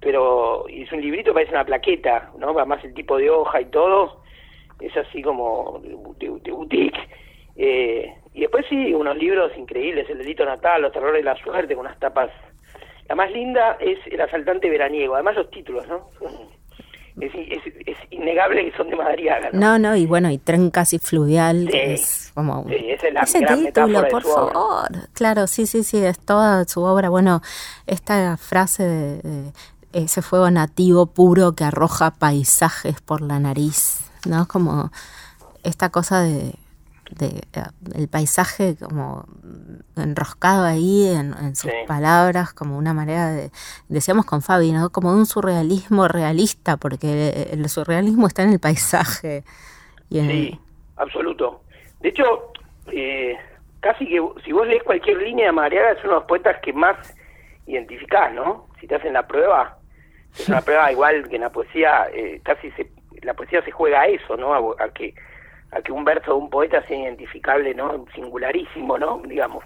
[0.00, 2.56] Pero y es un librito, parece una plaqueta, ¿no?
[2.56, 4.21] Además el tipo de hoja y todo
[4.86, 5.94] es así como de,
[6.50, 6.98] boutique.
[7.56, 11.74] Eh, y después sí, unos libros increíbles, El delito natal, Los terrores de la suerte,
[11.74, 12.30] con unas tapas.
[13.08, 16.08] La más linda es El asaltante veraniego, además los títulos, ¿no?
[17.20, 19.50] Es, es, es innegable que son de Madariaga.
[19.52, 19.78] ¿no?
[19.78, 22.64] no, y bueno, y Tren casi fluvial, Sí, es como...
[22.68, 24.34] sí, esa es la Ese título, por obra.
[24.34, 24.88] favor.
[25.12, 27.10] Claro, sí, sí, sí, es toda su obra.
[27.10, 27.42] Bueno,
[27.86, 29.52] esta frase de, de
[29.92, 34.46] ese fuego nativo puro que arroja paisajes por la nariz, ¿no?
[34.48, 34.90] Como
[35.62, 36.54] esta cosa de,
[37.10, 37.62] de eh,
[37.94, 39.26] el paisaje como
[39.96, 41.76] enroscado ahí en, en sus Sí.
[41.86, 43.50] palabras, como una manera de,
[43.88, 44.90] decíamos con Fabi, ¿no?
[44.90, 49.44] Como un surrealismo realista, porque el surrealismo está en el paisaje.
[50.10, 50.60] Y en, Sí,
[50.96, 51.62] absoluto.
[52.00, 52.24] De hecho,
[52.88, 53.36] eh,
[53.80, 56.72] casi que si vos lees cualquier línea de Madariaga es uno de los poetas que
[56.72, 56.96] más
[57.66, 58.66] identificás, ¿no?
[58.80, 59.78] Si te hacen la prueba,
[60.36, 62.90] es una prueba igual que en la poesía, eh, casi se,
[63.22, 64.54] la poesía se juega a eso, ¿no?
[64.54, 65.14] A, que
[65.70, 68.04] a que un verso de un poeta sea identificable, ¿no?
[68.14, 69.22] Singularísimo, ¿no?
[69.24, 69.64] Digamos.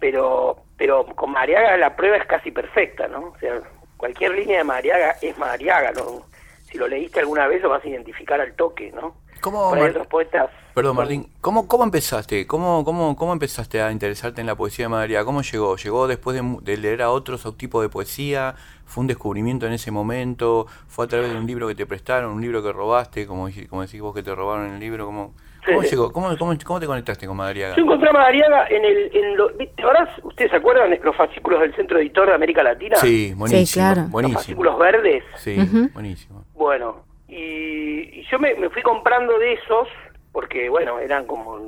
[0.00, 3.28] Pero pero con Madariaga la prueba es casi perfecta, ¿no?
[3.28, 3.60] O sea,
[3.96, 6.26] cualquier línea de Madariaga es Madariaga, ¿no?
[6.64, 9.14] Si lo leíste alguna vez lo vas a identificar al toque, ¿no?
[9.40, 12.46] ¿Cómo, Por ahí Mar- otros poetas Perdón, Martín, ¿cómo, cómo empezaste?
[12.46, 15.24] ¿Cómo, cómo, ¿Cómo empezaste a interesarte en la poesía de Madariaga?
[15.24, 15.74] ¿Cómo llegó?
[15.76, 18.54] ¿Llegó después de, leer a otros tipos de poesía?
[18.84, 20.66] ¿Fue un descubrimiento en ese momento?
[20.86, 24.00] ¿Fue a través de un libro que te prestaron, un libro que robaste, como, decís
[24.02, 25.06] vos que te robaron el libro?
[25.06, 25.32] ¿Cómo,
[25.64, 25.88] cómo Sí.
[25.88, 26.12] llegó?
[26.12, 27.74] ¿Cómo, cómo, cómo te conectaste con Madariaga?
[27.74, 29.16] Yo encontré a Madariaga en el...
[29.16, 29.82] En lo, ¿viste?
[29.82, 32.96] ¿Ahora ustedes se acuerdan de los fascículos del Centro Editor de América Latina?
[32.96, 33.82] Sí, buenísimo.
[33.82, 34.08] claro.
[34.12, 35.24] Los fascículos verdes.
[35.36, 35.56] Sí,
[35.94, 36.44] buenísimo.
[36.52, 36.96] Bueno,
[37.28, 39.88] y, yo me, me fui comprando de esos
[40.32, 41.58] porque, bueno, eran como...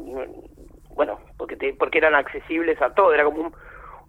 [0.94, 3.14] Bueno, porque, te- porque eran accesibles a todo.
[3.14, 3.54] Era como un,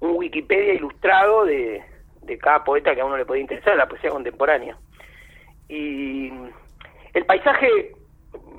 [0.01, 1.83] Wikipedia ilustrado de,
[2.21, 4.75] de cada poeta que a uno le podía interesar, la poesía contemporánea.
[5.67, 6.31] Y
[7.13, 7.91] el paisaje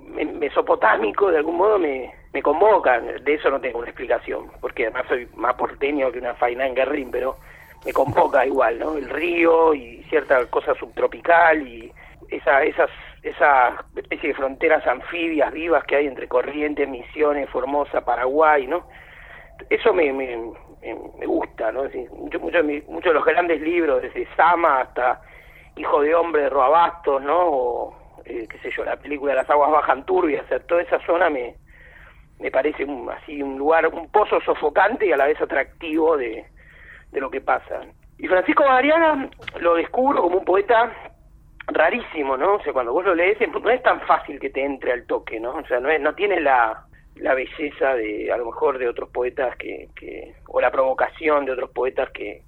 [0.07, 4.85] me- mesopotámico de algún modo me, me convoca, de eso no tengo una explicación, porque
[4.85, 7.37] además soy más porteño que una faina en Guerrín, pero
[7.85, 8.96] me convoca igual, ¿no?
[8.96, 11.92] El río y cierta cosa subtropical y
[12.30, 12.90] esa, esas,
[13.22, 18.86] esa especie de fronteras anfibias vivas que hay entre Corrientes, Misiones, Formosa, Paraguay, ¿no?
[19.68, 20.36] Eso me, me,
[21.18, 21.82] me, gusta, ¿no?
[22.12, 25.20] Muchos mucho, muchos de los grandes libros, desde Sama hasta
[25.76, 27.38] Hijo de Hombre de Roabastos, ¿no?
[27.38, 30.98] O, eh, qué sé yo, la película Las Aguas Bajan Turbias, o sea, toda esa
[31.04, 31.54] zona me,
[32.38, 36.44] me parece un, así un lugar, un pozo sofocante y a la vez atractivo de,
[37.12, 37.80] de lo que pasa.
[38.18, 39.28] Y Francisco Madariaga
[39.60, 40.92] lo descubro como un poeta
[41.74, 42.54] rarísimo, ¿no?
[42.54, 45.40] O sea, cuando vos lo lees no es tan fácil que te entre al toque,
[45.40, 45.52] ¿no?
[45.56, 46.85] O sea, no, es, no tiene la,
[47.16, 49.88] la belleza de, a lo mejor, de otros poetas que,
[50.48, 52.42] o la provocación de otros poetas que,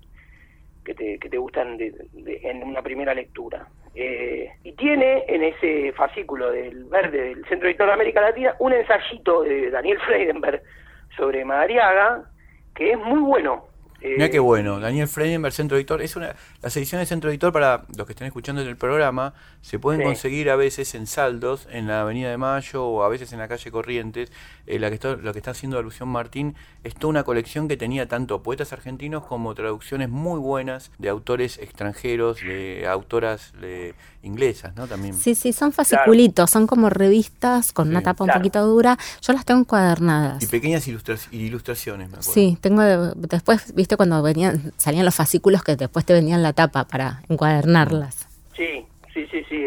[0.84, 1.92] que te, que te gustan de-
[2.42, 3.66] en una primera lectura.
[3.94, 8.72] Eh, y tiene en ese fascículo del Verde del Centro Editor de América Latina un
[8.72, 10.62] ensayito de Daniel Freidenberg
[11.14, 12.24] sobre Madariaga
[12.74, 13.66] que es muy bueno.
[14.02, 16.02] Eh, Mira qué bueno, Daniel Freidenberg, Centro Editor.
[16.02, 19.32] Es una, las ediciones de Centro Editor, para los que estén escuchando en el programa,
[19.60, 20.06] se pueden Sí.
[20.06, 23.46] conseguir a veces en saldos en la Avenida de Mayo o a veces en la
[23.48, 24.32] calle Corrientes.
[24.66, 27.76] Eh, la que está, lo que está haciendo alusión Martín es toda una colección que
[27.76, 34.74] tenía tanto poetas argentinos como traducciones muy buenas de autores extranjeros, de autoras de, inglesas,
[34.76, 34.86] ¿no?
[34.86, 35.14] También.
[35.14, 38.96] Sí, sí, son fasciculitos, son como revistas con una tapa un poquito dura.
[39.20, 40.42] Yo las tengo encuadernadas.
[40.42, 42.32] Y pequeñas ilustra- ilustraciones, me acuerdo.
[42.32, 46.52] Sí, tengo de- después, viste cuando venían, salían los fascículos que después te venían la
[46.52, 48.28] tapa para encuadernarlas.
[48.56, 49.66] Sí, sí, sí, sí.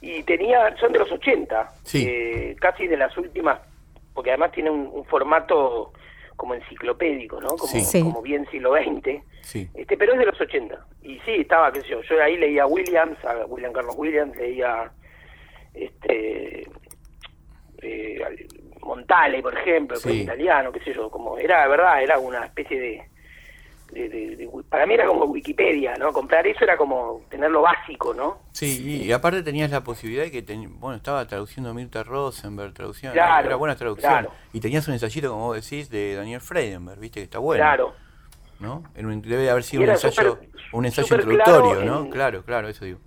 [0.00, 2.04] Y tenía, son de los 80, Sí.
[2.08, 3.60] eh, casi de las últimas,
[4.14, 5.92] porque además tiene un, un formato
[6.36, 7.48] como enciclopédico, ¿no?
[7.50, 7.80] Como, Sí.
[7.82, 8.00] Sí.
[8.02, 9.22] como bien siglo XX.
[9.42, 9.68] Sí.
[9.74, 10.76] Este, pero es de los 80.
[11.02, 14.36] Y sí, estaba, qué sé yo, yo ahí leía a Williams, a William Carlos Williams,
[14.36, 14.90] leía
[15.74, 16.66] este
[17.82, 18.36] eh, al-
[18.82, 20.22] Montale, por ejemplo, el Sí.
[20.22, 23.02] italiano, qué sé yo, como era, de verdad, era una especie de,
[23.92, 26.12] de- de- de- para mí era como Wikipedia, ¿no?
[26.12, 28.38] Comprar eso era como tener lo básico, ¿no?
[28.52, 33.12] Sí, y, aparte tenías la posibilidad de que, ten- bueno, estaba traduciendo Mirta Rosenberg, traducción,
[33.12, 34.10] Claro, era buena traducción.
[34.10, 34.32] claro.
[34.52, 37.62] Y tenías un ensayito, como vos decís, de Daniel Freidenberg, viste que está bueno.
[37.62, 37.94] Claro.
[38.60, 38.84] ¿no?
[38.94, 40.38] Debe haber sido un era ensayo,
[40.72, 42.04] un ensayo introductorio, claro ¿no?
[42.04, 43.00] en- Claro, claro, eso digo.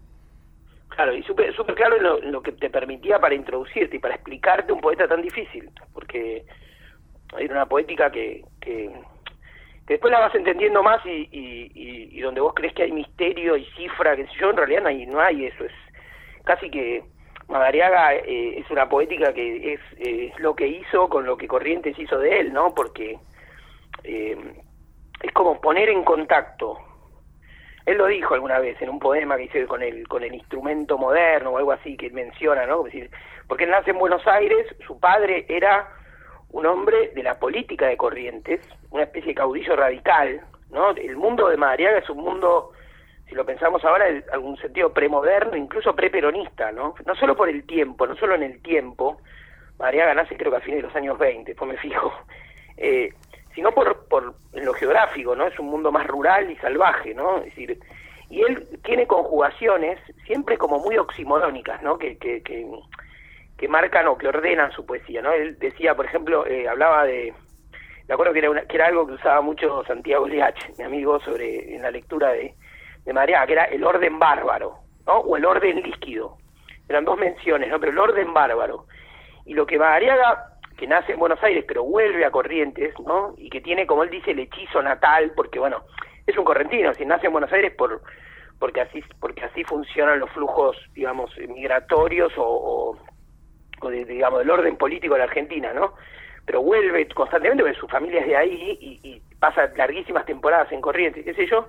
[0.90, 4.00] Claro, y súper súper claro en lo, en lo que te permitía para introducirte y
[4.00, 6.46] para explicarte un poeta tan difícil, porque
[7.36, 8.92] hay una poética que, que,
[9.88, 11.72] después la vas entendiendo más y, y,
[12.18, 15.06] y- donde vos crees que hay misterio y cifra, que yo, en realidad no hay,
[15.06, 15.72] no hay eso, es
[16.44, 17.04] casi que
[17.48, 21.48] Madariaga eh, es una poética que es, eh, es lo que hizo con lo que
[21.48, 22.74] Corrientes hizo de él, ¿no?
[22.74, 23.20] Porque
[24.04, 24.38] eh,
[25.22, 26.80] es como poner en contacto
[27.86, 30.98] él lo dijo alguna vez en un poema que hice con el con el instrumento
[30.98, 32.84] moderno o algo así que menciona, ¿no?
[33.48, 35.88] Porque él nace en Buenos Aires, su padre era
[36.52, 40.92] un hombre de la política de Corrientes, una especie de caudillo radical, ¿no?
[40.92, 42.72] El mundo de Madariaga es un mundo,
[43.28, 46.96] si lo pensamos ahora, en algún sentido premoderno, incluso preperonista, ¿no?
[47.06, 49.22] No solo por el tiempo, no solo en el tiempo,
[49.78, 52.14] Madariaga nace creo que a fines de los años 20, después me fijo,
[52.78, 53.14] eh,
[53.54, 55.48] sino por, por en lo geográfico, ¿no?
[55.48, 57.38] Es un mundo más rural y salvaje, ¿no?
[57.38, 57.80] Es decir,
[58.30, 61.98] y él tiene conjugaciones siempre como muy oximorónicas, ¿no?
[61.98, 62.68] Que, que, que,
[63.58, 65.32] que marcan o que ordenan su poesía, ¿no?
[65.32, 67.34] Él decía, por ejemplo, eh, hablaba de,
[68.08, 71.20] me acuerdo que era, una, que era algo que usaba mucho Santiago Leach, mi amigo,
[71.22, 72.54] sobre en la lectura de,
[73.06, 75.20] de Madariaga, que era el orden bárbaro, ¿no?
[75.20, 76.38] O el orden líquido.
[76.88, 77.80] Eran dos menciones, ¿no?
[77.80, 78.86] Pero el orden bárbaro.
[79.46, 83.34] Y lo que Madariaga que nace en Buenos Aires pero vuelve a Corrientes, ¿no?
[83.38, 85.84] Y que tiene, como él dice, el hechizo natal, porque bueno,
[86.28, 88.02] es un correntino, si nace en Buenos Aires por
[88.60, 92.98] porque así porque así funcionan los flujos, digamos, migratorios o, o,
[93.90, 95.94] de, digamos del orden político de la Argentina, ¿no?
[96.46, 100.82] Pero vuelve constantemente porque su familia es de ahí y, y pasa larguísimas temporadas en
[100.82, 101.68] Corrientes, qué sé yo.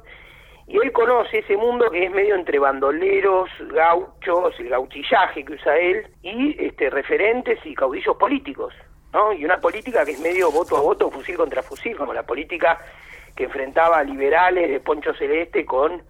[0.68, 5.76] Y él conoce ese mundo que es medio entre bandoleros, gauchos, el gauchillaje que usa
[5.78, 8.74] él, y este, referentes y caudillos políticos.
[9.12, 9.32] ¿no?
[9.32, 12.80] Y una política que es medio voto a voto, fusil contra fusil, como la política
[13.36, 16.02] que enfrentaba liberales de Poncho Celeste con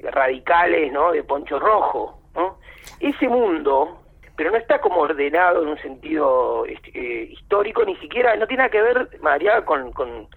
[0.00, 1.12] radicales, ¿no?
[1.12, 2.58] De Poncho Rojo, ¿no?
[2.98, 3.99] Ese mundo,
[4.40, 8.62] pero no está como ordenado en un sentido este, eh, histórico, ni siquiera, no tiene
[8.62, 10.28] nada que ver, María, con, con,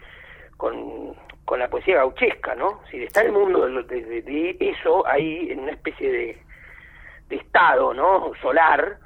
[0.58, 2.82] con, la poesía gauchesca, ¿no?
[2.92, 6.38] Si está el mundo de, de, eso ahí en una especie de,
[7.30, 8.34] de estado, ¿no?
[8.42, 8.98] Solar,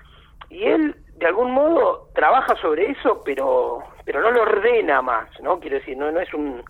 [0.49, 5.59] y él de algún modo trabaja sobre eso, pero pero no lo ordena más, ¿no?
[5.59, 6.63] Quiero decir, no no es un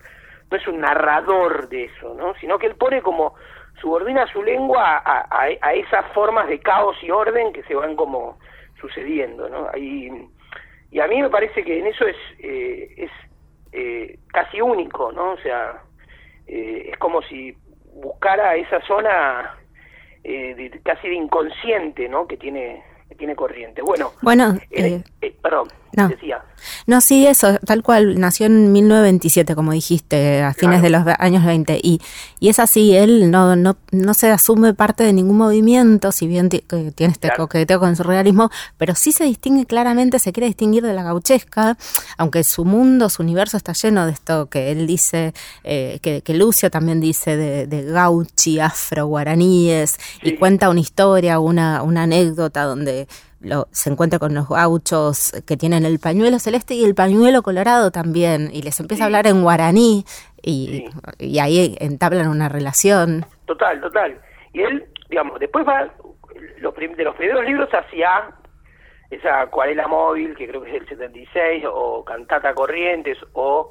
[0.50, 2.34] no es un narrador de eso, ¿no?
[2.34, 3.36] Sino que él pone como
[3.80, 7.96] subordina su lengua a, a, a esas formas de caos y orden que se van
[7.96, 8.38] como
[8.80, 9.68] sucediendo, ¿no?
[9.72, 10.10] Ahí,
[10.90, 13.10] y a mí me parece que en eso es eh, es
[13.72, 15.32] eh, casi único, ¿no?
[15.32, 15.82] O sea,
[16.46, 17.54] eh, es como si
[17.94, 19.54] buscara esa zona
[20.24, 22.26] eh, de, casi de inconsciente, ¿no?
[22.26, 22.82] Que tiene
[23.16, 23.82] tiene corriente.
[23.82, 26.08] Bueno, bueno eh, eh, perdón, no.
[26.08, 26.38] decía.
[26.88, 31.04] No, sí, eso, tal cual, nació en 1927, como dijiste, a fines Claro.
[31.04, 32.00] de los años 20, y,
[32.40, 36.48] y es así, él no, no, no se asume parte de ningún movimiento, si bien
[36.48, 36.60] que
[36.96, 37.44] tiene este Claro.
[37.44, 41.78] coqueteo con el surrealismo, pero sí se distingue claramente, se quiere distinguir de la gauchesca,
[42.16, 46.34] aunque su mundo, su universo está lleno de esto que él dice, eh, que, que
[46.34, 50.36] Lucio también dice de, de gauchi, afro-guaraníes, y Sí.
[50.36, 53.06] cuenta una historia, una, una anécdota donde
[53.40, 57.90] lo- se encuentra con los gauchos que tienen el pañuelo celeste y el pañuelo colorado
[57.90, 60.04] también, y les empieza a hablar en guaraní,
[60.42, 61.24] y, Sí.
[61.26, 63.24] y ahí entablan una relación.
[63.46, 64.20] Total, total.
[64.52, 65.88] Y él, digamos, después va,
[66.60, 68.30] los de los primeros libros hacia
[69.10, 73.70] esa acuarela móvil, que creo que es el 76, o Cantata Corrientes, o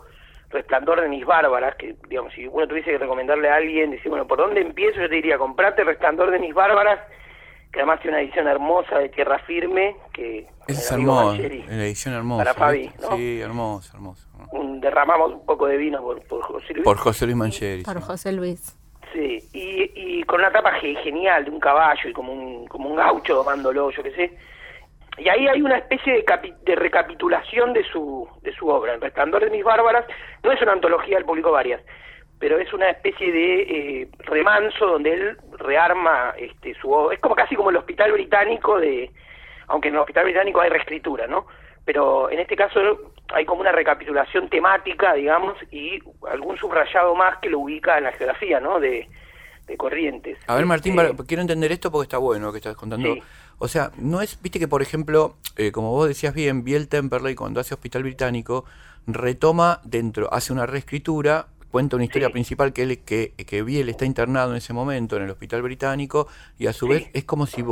[0.50, 4.26] Resplandor de mis bárbaras, que, digamos, si uno tuviese que recomendarle a alguien, decir, bueno,
[4.26, 5.02] ¿por dónde empiezo?
[5.02, 7.00] Yo te diría, comprate Resplandor de mis bárbaras,
[7.78, 10.48] que además tiene una edición hermosa de Tierra Firme, que...
[10.68, 12.44] Es Mancheri, la edición hermosa.
[12.44, 12.92] Para Fabi.
[13.16, 13.96] Sí, hermosa.
[14.52, 16.84] un- derramamos un poco de vino por, por José Luis.
[16.84, 17.84] Por José Luis Mancheri.
[17.84, 18.02] Por sí.
[18.02, 18.76] José Luis.
[19.14, 22.90] Sí, y, y con una tapa ge- genial de un caballo y como un, como
[22.90, 24.38] un gaucho domándolo, yo qué sé.
[25.20, 28.96] Y ahí hay una especie de, capi- de recapitulación de su, de su obra.
[28.96, 30.06] El Resplandor de mis bárbaras
[30.44, 31.82] no es una antología, él publicó varias,
[32.40, 37.12] pero es una especie de eh, remanso donde él rearma este, su.
[37.12, 39.12] Es como casi como el Hospital Británico de...
[39.68, 41.48] Aunque en el Hospital Británico hay reescritura, ¿no?
[41.84, 42.80] Pero en este caso
[43.34, 48.12] hay como una recapitulación temática, digamos, y algún subrayado más que lo ubica en la
[48.12, 48.80] geografía, ¿no?
[48.80, 49.08] De,
[49.66, 50.38] de Corrientes.
[50.48, 53.14] A ver, Martín, Este, quiero entender esto porque está bueno lo que estás contando.
[53.14, 53.24] Sí.
[53.60, 57.36] O sea, no es, viste que por ejemplo, eh, como vos decías bien, Biel Temperley
[57.36, 58.66] cuando hace Hospital Británico
[59.08, 62.34] retoma dentro, hace una reescritura, cuenta una historia Sí.
[62.34, 66.28] principal que él, que, que Biel está internado en ese momento en el Hospital Británico
[66.58, 66.92] y a su Sí.
[66.94, 67.64] vez es como si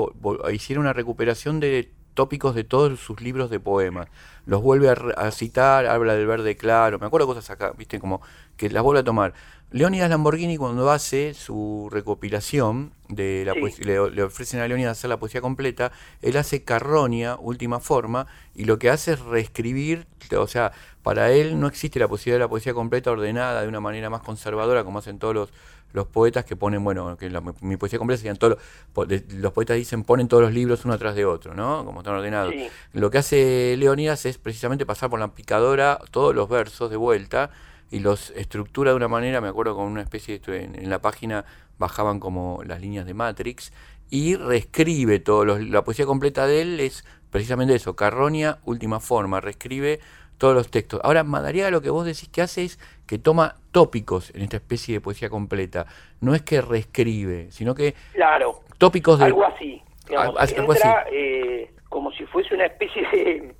[0.53, 4.07] hiciera una recuperación de tópicos de todos sus libros de poemas.
[4.45, 8.21] Los vuelve a, a citar, habla del verde claro, me acuerdo cosas acá, viste, como
[8.57, 9.33] que las vuelve a tomar.
[9.71, 13.59] Leónidas Lamborghini cuando hace su recopilación de la Sí.
[13.59, 15.91] poesía, le, le ofrecen a Leónidas hacer la poesía completa,
[16.21, 20.71] él hace Carronia, última forma, y lo que hace es reescribir, o sea,
[21.03, 24.21] para él no existe la posibilidad de la poesía completa ordenada de una manera más
[24.21, 25.49] conservadora como hacen todos los,
[25.93, 28.57] los poetas que ponen, bueno, que la- mi poesía completa serían todos
[28.95, 31.83] los, los poetas dicen ponen todos los libros uno atrás de otro, ¿no?
[31.85, 32.53] Como están ordenados.
[32.53, 32.67] Sí.
[32.93, 37.49] Lo que hace Leonidas es precisamente pasar por la picadora todos los versos de vuelta
[37.91, 40.99] y los estructura de una manera, me acuerdo con una especie de, en, en la
[40.99, 41.45] página
[41.77, 43.71] bajaban como las líneas de Matrix
[44.09, 49.41] y reescribe todo, los- la poesía completa de él es precisamente eso, Carronia, última forma,
[49.41, 49.99] reescribe
[50.37, 50.99] todos los textos.
[51.03, 54.95] Ahora, Madariaga lo que vos decís que hace es que toma tópicos en esta especie
[54.95, 55.85] de poesía completa.
[56.21, 59.25] No es que reescribe, sino que Claro, tópicos de...
[59.25, 59.81] algo así.
[60.07, 63.55] digamos, algo entra, eh, como si fuese una especie de...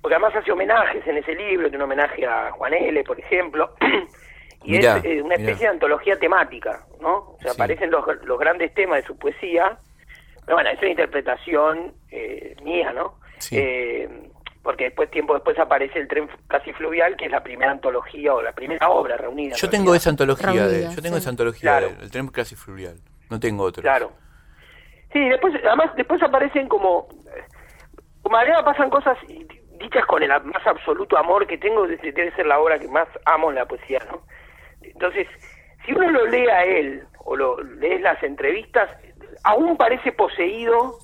[0.00, 3.74] Porque además hace homenajes en ese libro, tiene un homenaje a Juan L., por ejemplo,
[4.64, 5.70] y Mirá, es eh, una especie mirá.
[5.70, 7.16] de antología temática, ¿no?
[7.32, 7.60] O sea, Sí.
[7.60, 9.78] aparecen los, los grandes temas de su poesía,
[10.44, 13.18] pero bueno, es una interpretación eh, mía, ¿no?
[13.38, 13.56] Sí.
[13.58, 14.08] Eh,
[14.62, 18.42] porque después, tiempo después aparece el tren casi fluvial, que es la primera antología o
[18.42, 19.56] la primera obra reunida.
[19.56, 21.20] Yo en tengo esa antología de, yo tengo sí.
[21.22, 21.88] esa antología Claro.
[21.96, 22.96] de- el tren casi fluvial.
[23.30, 23.82] No tengo otro.
[23.82, 24.12] Claro.
[25.12, 27.08] Sí, después, además, después aparecen como.
[28.22, 29.16] Como pasan cosas
[29.78, 33.08] dichas con el más absoluto amor que tengo, de- debe ser la obra que más
[33.24, 34.22] amo en la poesía, ¿no?
[34.82, 35.26] Entonces,
[35.84, 38.88] si uno lo lee a él, o lo lees las entrevistas,
[39.44, 40.94] aún parece poseído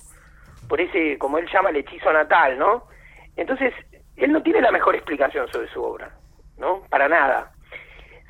[0.67, 2.83] por ese, como él llama, el hechizo natal, ¿no?
[3.35, 3.73] Entonces,
[4.17, 6.09] él no tiene la mejor explicación sobre su obra,
[6.57, 6.81] ¿no?
[6.89, 7.51] Para nada.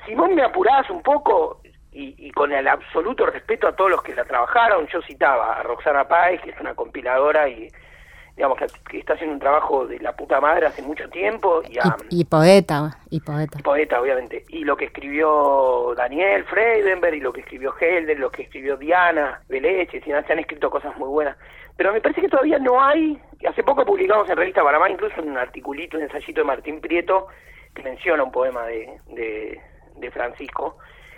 [0.06, 4.04] Si vos me apurás un poco, y, y con el absoluto respeto a todos los
[4.04, 7.70] que la trabajaron, yo citaba a Roxana Páez, que es una compiladora y
[8.36, 11.78] digamos que, que está haciendo un trabajo de la puta madre hace mucho tiempo, y
[11.78, 13.60] a Y, y poeta, y poeta.
[13.64, 18.44] poeta, obviamente, y lo que escribió Daniel Freidenberg, y lo que escribió Helder, lo que
[18.44, 21.38] escribió Diana Beleche, se han escrito cosas muy buenas.
[21.78, 25.38] Pero me parece que todavía no hay, hace poco publicamos en Revista Panamá incluso un
[25.38, 27.28] articulito, un ensayito de Martín Prieto,
[27.74, 29.62] que menciona un poema de, de,
[29.98, 30.78] de Francisco,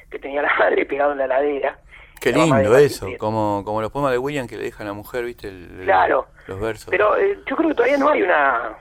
[0.09, 1.79] que tenía la madre pegado en la ladera.
[2.21, 5.23] Qué lindo eso, como, como los poemas de William que le dejan a la mujer,
[5.25, 5.47] ¿viste?
[5.49, 6.27] El- el- Claro.
[6.47, 6.87] Los versos.
[6.89, 8.75] Pero eh, yo creo que todavía no hay una,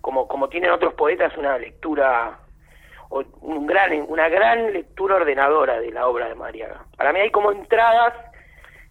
[0.00, 2.38] como como tienen otros poetas, una lectura,
[3.10, 6.84] o un gran, una gran lectura ordenadora de la obra de Mariaga.
[6.96, 8.12] Para mí hay como entradas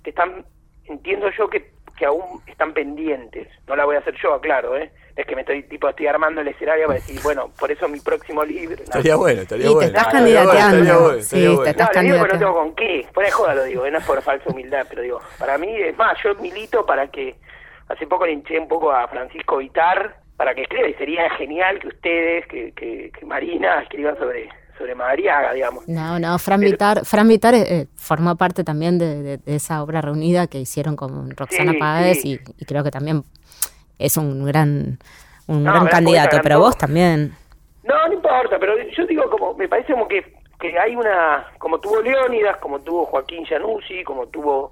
[0.04, 0.46] que están,
[0.86, 3.48] entiendo yo que, que aún están pendientes.
[3.68, 4.92] No la voy a hacer yo, aclaro, ¿eh?
[5.16, 8.00] Es que me estoy, tipo, estoy armando el escenario para decir, bueno, por eso mi
[8.00, 8.78] próximo libro...
[8.78, 8.84] no.
[8.84, 9.88] Estaría bueno, estaría Y te bueno.
[9.90, 10.78] estás Estaría bueno, candidateando.
[10.78, 11.70] estaría bueno, Sí, estaría te bueno.
[11.70, 12.46] estás No, que no candidateando.
[12.46, 13.08] tengo con qué.
[13.14, 15.68] Fuera de joda lo digo, eh, no es por falsa humildad, pero digo, para mí,
[15.76, 17.36] es más, yo milito para que,
[17.90, 21.80] hace poco le hinché un poco a Francisco Vitar para que escriba, y sería genial
[21.80, 24.50] que ustedes, que, que, que Marina, escriban sobre,
[24.80, 25.88] sobre Madariaga, digamos.
[25.88, 29.84] No, no, Fran Pero- Vitar, Fran Vitar eh, formó parte también de, de- de esa
[29.84, 32.40] obra reunida que hicieron con Roxana Sí, Páez sí.
[32.58, 33.24] y, y creo que también
[34.00, 34.98] es un gran,
[35.48, 37.36] un No, gran candidato, pero vos también.
[37.84, 41.80] No, no importa, pero yo digo como, me parece como que, que hay una, como
[41.80, 44.72] tuvo Leónidas, como tuvo Joaquín Januzzi, como tuvo,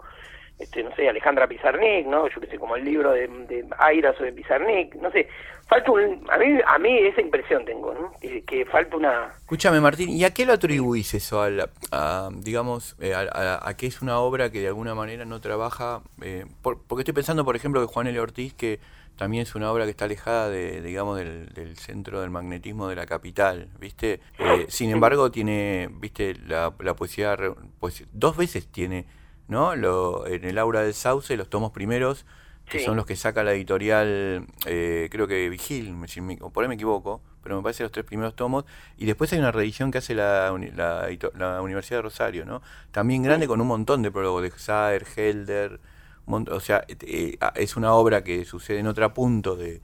[0.59, 2.29] este, no sé, Alejandra Pizarnik, ¿no?
[2.29, 5.27] Yo qué sé, como el libro de, de Aira sobre Pizarnik, no sé,
[5.67, 8.13] falta un, a mí, a mí esa impresión tengo, ¿no?
[8.21, 11.41] Que, que falta una, Escúchame, Martín, ¿y a qué lo atribuís eso?
[11.41, 14.95] A, la- a, digamos, eh, a, a- a que es una obra que de alguna
[14.95, 15.99] manera no trabaja?
[16.21, 18.17] eh, por- porque estoy pensando, por ejemplo, que Juan L.
[18.21, 18.79] Ortiz, que
[19.15, 22.95] también es una obra que está alejada de, digamos, del, del centro del magnetismo de
[22.95, 24.19] la capital, ¿viste?
[24.39, 26.35] Eh, sin embargo, tiene, ¿viste?
[26.47, 27.37] La, la poesía,
[27.79, 29.05] poesía- dos veces tiene,
[29.47, 29.75] ¿no?
[29.75, 32.25] Lo, en el Aura del Sauce, los tomos primeros,
[32.69, 32.85] que Sí.
[32.85, 36.63] son los que saca la editorial, eh, creo que Vigil, me- si me- o por
[36.63, 38.65] ahí me equivoco, pero me parece los tres primeros tomos,
[38.97, 42.61] y después hay una reedición que hace la, la, la Universidad de Rosario, ¿no?
[42.91, 45.79] También grande con un montón de prólogos de Saer, Helder,
[46.27, 49.81] o sea, eh, ah, es una obra que sucede en otro punto de,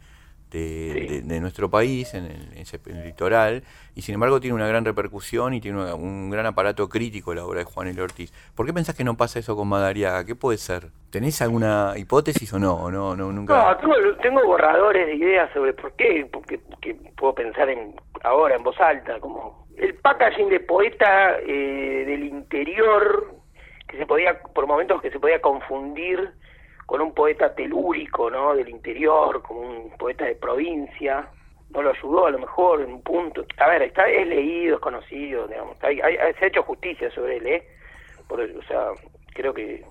[0.50, 1.08] de, Sí.
[1.08, 3.64] de- de nuestro país, en el, en el litoral,
[3.96, 7.44] y sin embargo tiene una gran repercusión y tiene una- un gran aparato crítico la
[7.46, 8.02] obra de Juan L.
[8.02, 8.32] Ortiz.
[8.56, 10.24] ¿Por qué pensás que no pasa eso con Madariaga?
[10.26, 10.88] ¿Qué puede ser?
[11.10, 12.76] ¿Tenés alguna hipótesis o no?
[12.76, 13.72] ¿O no, no nunca?
[13.72, 18.56] No, tengo, tengo borradores de ideas sobre por qué, porque que puedo pensar en ahora
[18.56, 23.36] en voz alta, como el packaging de poeta eh, del interior,
[23.88, 26.32] que se podía, por momentos que se podía confundir
[26.86, 28.56] con un poeta telúrico, ¿no?
[28.56, 31.28] Del interior, como un poeta de provincia,
[31.70, 33.46] no lo ayudó a lo mejor en un punto.
[33.58, 37.38] A ver, está, es leído, es conocido, digamos, hay- hay- se ha hecho justicia sobre
[37.38, 37.68] él, ¿eh?
[38.28, 38.92] Por, o sea,
[39.34, 39.84] creo que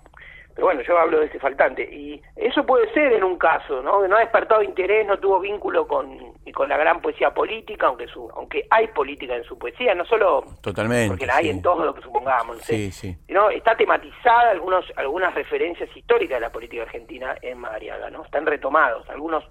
[0.57, 1.83] pero bueno, yo hablo de ese faltante.
[1.85, 4.01] Y eso puede ser en un caso, ¿no?
[4.03, 7.87] Que no ha despertado interés, no tuvo vínculo con, y con la gran poesía política,
[7.89, 11.09] aunque su, aunque hay política en su poesía, no solo Totalmente.
[11.11, 11.51] porque la hay sí.
[11.51, 13.15] en todo lo que supongamos, no Sí, sí.
[13.27, 18.25] sino está tematizada algunos, algunas referencias históricas de la política argentina en Madariaga, ¿no?
[18.25, 19.45] Están retomados algunos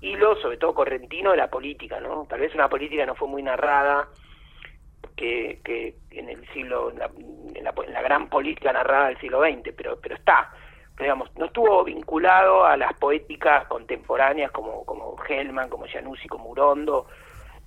[0.00, 2.26] hilos, sobre todo correntino, de la política, ¿no?
[2.28, 4.06] Tal vez una política no fue muy narrada,
[5.16, 7.10] que, que en el siglo, en la-
[7.54, 7.72] en la
[8.14, 10.50] gran política narrada del siglo XX, pero, pero está.
[10.98, 17.06] Digamos, no estuvo vinculado a las poéticas contemporáneas como, como Hellman, como Januzzi, como Urondo,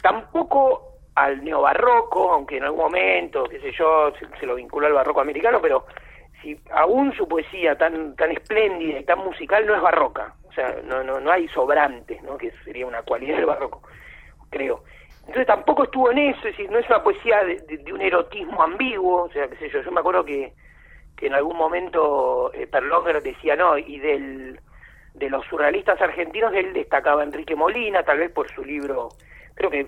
[0.01, 4.93] tampoco al neobarroco, aunque en algún momento, qué sé yo, se, se lo vinculó al
[4.93, 5.85] barroco americano, pero
[6.41, 10.77] si aún su poesía tan tan espléndida y tan musical no es barroca, o sea,
[10.85, 12.37] no no no hay sobrantes, ¿no?
[12.37, 13.81] Que sería una cualidad del barroco,
[14.49, 14.83] creo.
[15.27, 18.61] Entonces tampoco estuvo en eso, es decir, no es una poesía de, de- un erotismo
[18.63, 20.53] ambiguo, o sea, qué sé yo, yo me acuerdo que,
[21.15, 24.59] que en algún momento eh, Perlonger decía, no, y del,
[25.13, 29.09] de los surrealistas argentinos él destacaba Enrique Molina, tal vez por su libro,
[29.55, 29.81] creo que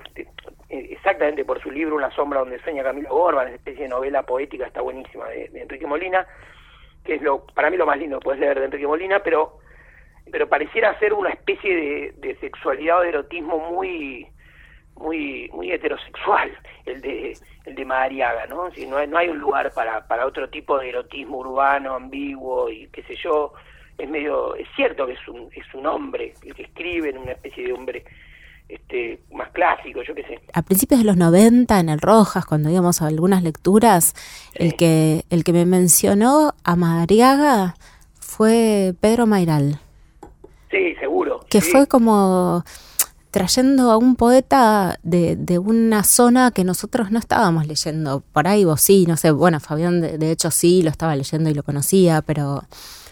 [0.69, 4.23] eh, exactamente por su libro Una sombra donde sueña Camilo Borba, una especie de novela
[4.23, 6.27] poética, está buenísima, de, de Enrique Molina,
[7.03, 9.59] que es lo para mí lo más lindo que puedes leer de Enrique Molina, pero
[10.31, 14.27] pero pareciera ser una especie de, de sexualidad o de erotismo muy
[14.99, 16.51] muy muy heterosexual
[16.85, 18.69] el de el de Madariaga, ¿no?
[18.71, 22.69] Si no, hay, no hay un lugar para, para otro tipo de erotismo urbano, ambiguo
[22.69, 23.53] y qué sé yo,
[23.97, 27.31] es medio es cierto que es un es un hombre el que escribe en una
[27.33, 28.03] especie de hombre
[28.67, 30.39] este más clásico, yo qué sé.
[30.53, 34.13] A principios de los 90, en el Rojas, cuando íbamos a algunas lecturas,
[34.53, 37.73] el, que, el que me mencionó a Madariaga
[38.19, 39.79] fue Pedro Mairal,
[40.69, 41.39] Sí, seguro.
[41.49, 41.71] que sí.
[41.71, 42.63] fue como
[43.31, 48.21] trayendo a un poeta de, de una zona que nosotros no estábamos leyendo.
[48.33, 51.49] Por ahí vos sí, no sé, bueno, Fabián de, de hecho sí lo estaba leyendo
[51.49, 52.63] y lo conocía, pero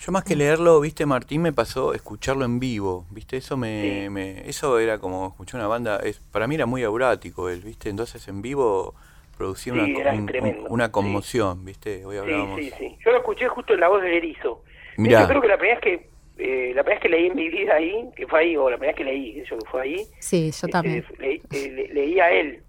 [0.02, 4.48] Yo más que leerlo, viste, Martín, me pasó escucharlo en vivo, viste, eso me, me-
[4.50, 8.28] eso era como escuchar una banda, es, para mí era muy aurático él, viste, entonces
[8.28, 8.96] en vivo
[9.38, 10.32] producía Sí, una, un-
[10.70, 10.92] una sí.
[10.92, 12.56] conmoción, viste, hoy Sí, hablábamos.
[12.60, 12.98] sí, sí.
[13.06, 14.64] Yo lo escuché justo en la voz del erizo.
[14.96, 15.20] De Mirá.
[15.20, 16.10] hecho, creo que la primera vez que
[16.40, 18.78] eh, la primera vez que leí en mi vida ahí, que fue ahí, o la
[18.78, 21.06] primera vez que leí, eso que fue ahí, sí, yo este, también.
[21.20, 22.64] leí, eh, le- leí a él.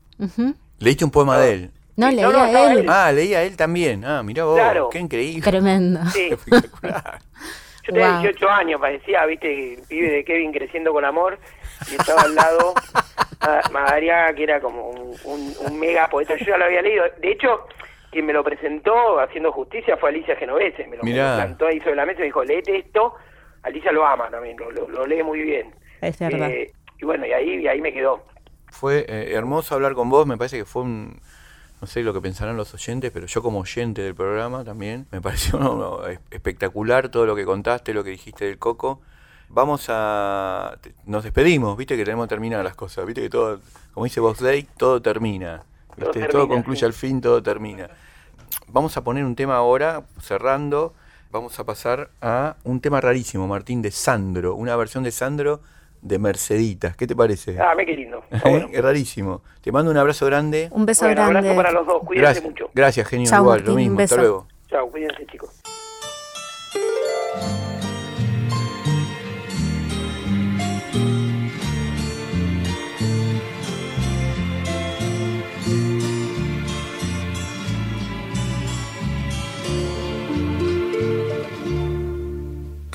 [0.78, 1.70] Leíste un poema de él.
[1.96, 2.78] No, no, estaba él.
[2.78, 2.86] él.
[2.88, 4.04] Ah, leía a él también.
[4.04, 4.88] Ah, mirá vos, Claro.
[4.90, 5.42] qué increíble.
[5.42, 6.00] Tremendo.
[6.12, 6.28] Sí.
[6.32, 7.18] Espectacular.
[7.84, 8.20] Yo tenía Wow.
[8.22, 11.38] 18 años, parecía, viste, el pibe de Kevin creciendo con amor,
[11.90, 12.74] y estaba al lado
[13.40, 16.36] a- Madariaga, que era como un, un- un mega poeta.
[16.36, 17.04] Yo ya lo había leído.
[17.20, 17.66] De hecho,
[18.12, 20.86] quien me lo presentó haciendo justicia fue Alicia Genovese.
[20.86, 21.36] Me lo, Mirá.
[21.36, 23.14] plantó ahí sobre la mesa y me dijo, léete esto.
[23.62, 25.74] Alicia lo ama también, lo, lo- lo lee muy bien.
[26.00, 26.56] Es verdad.
[26.56, 28.24] Eh, y bueno, y ahí, y ahí me quedó.
[28.70, 31.20] Fue eh, hermoso hablar con vos, me parece que fue un,
[31.80, 35.20] no sé lo que pensarán los oyentes, pero yo como oyente del programa también, me
[35.22, 39.00] pareció no, no, es- espectacular todo lo que contaste, lo que dijiste del Coco.
[39.48, 43.60] Vamos a, te- nos despedimos, viste que tenemos que terminar las cosas, viste que todo,
[43.94, 45.64] como dice Box Day, todo termina,
[45.98, 46.18] Todo ¿viste?
[46.18, 46.86] termina, todo concluye sí.
[46.86, 47.90] al fin, todo termina.
[48.68, 50.94] Vamos a poner un tema ahora, cerrando,
[51.30, 55.60] vamos a pasar a un tema rarísimo, Martín, de Sandro, una versión de Sandro
[56.00, 57.60] de Merceditas, ¿qué te parece?
[57.60, 58.22] Ah, me qué lindo.
[58.44, 58.68] Bueno.
[58.72, 59.42] Es rarísimo.
[59.60, 60.68] Te mando un abrazo grande.
[60.70, 61.38] Un beso Bueno, grande.
[61.50, 62.70] abrazo para los dos, cuídense Gracias, mucho.
[62.74, 63.26] gracias, genio.
[63.28, 63.96] Chao, igual, Martín, lo mismo.
[63.96, 64.22] un Hasta beso.
[64.28, 64.46] luego.
[64.68, 65.60] Chao, cuídense chicos.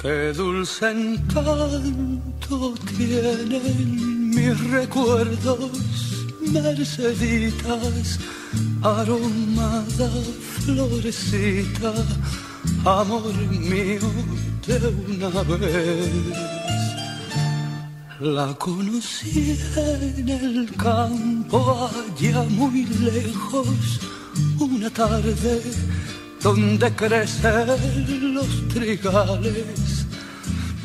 [0.03, 5.71] Qué dulce encanto tienen mis recuerdos,
[6.41, 8.19] Merceditas,
[8.81, 10.09] aromada
[10.65, 11.93] florecita,
[12.83, 14.01] amor mío
[14.67, 16.11] de una vez.
[18.19, 24.01] La conocí en el campo allá muy lejos,
[24.59, 25.61] una tarde
[26.43, 30.05] donde crecen los trigales,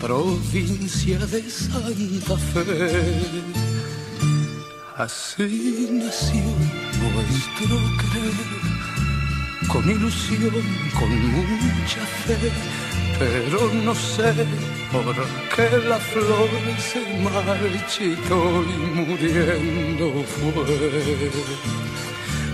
[0.01, 3.43] provincia de Santa Fe.
[4.97, 6.45] Así nació
[7.03, 8.39] nuestro querer,
[9.67, 10.63] con ilusión,
[10.99, 12.37] con mucha fe,
[13.19, 14.33] pero no sé
[14.93, 15.17] por
[15.55, 16.49] qué la flor
[16.79, 20.53] se marchitó y muriendo fue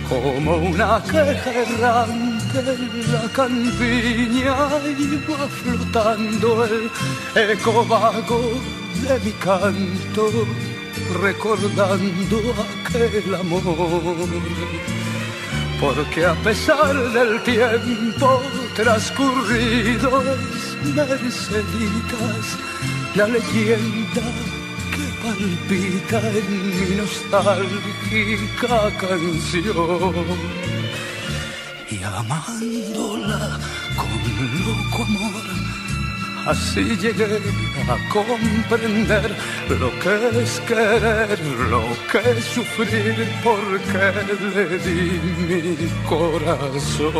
[0.09, 4.55] como una queja errante en la campiña
[4.97, 6.89] iba flotando el
[7.35, 8.41] eco vago
[9.01, 10.23] de mi canto,
[11.21, 13.61] recordando aquel amor.
[15.81, 18.41] Porque a pesar del tiempo
[18.75, 20.23] transcurrido
[20.95, 22.45] Merceditas
[23.15, 24.25] la leyenda
[24.93, 30.84] que palpita en mi nostálgica canción.
[31.91, 33.59] Y amándola
[33.95, 34.09] con
[34.65, 35.43] loco amor,
[36.47, 37.39] así llegué
[37.87, 39.35] a comprender
[39.69, 44.13] lo que es querer, lo que es sufrir, porque
[44.55, 47.13] le di mi corazón.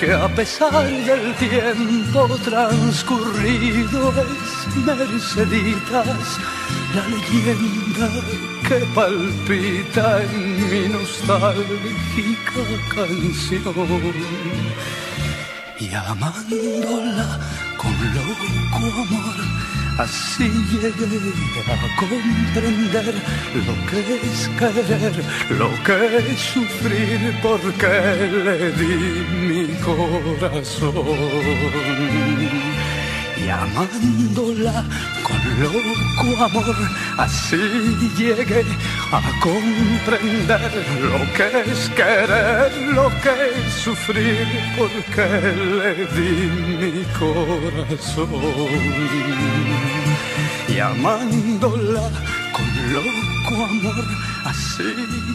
[0.00, 6.38] Porque a pesar del tiempo transcurrido es Merceditas
[6.94, 8.08] la leyenda
[8.66, 12.62] que palpita en mi nostálgica
[12.94, 14.14] canción.
[15.78, 17.38] Y amándola
[17.76, 19.38] con loco amor,
[20.00, 21.10] así llegué
[21.68, 23.14] a comprender
[23.66, 25.16] lo que es querer,
[25.58, 25.96] lo que
[26.32, 27.92] es sufrir, porque
[28.46, 28.94] le di
[29.48, 30.94] mi corazón
[33.36, 34.84] y amándola
[35.22, 36.76] con loco amor,
[37.18, 37.56] así
[38.16, 38.64] llegué
[39.12, 40.60] a comprender
[41.02, 44.46] lo que es querer, lo que es sufrir,
[44.76, 45.26] porque
[45.78, 46.30] le di
[46.80, 48.30] mi corazón.
[50.72, 52.08] Y amándola
[52.52, 54.04] con loco amor,
[54.44, 54.84] así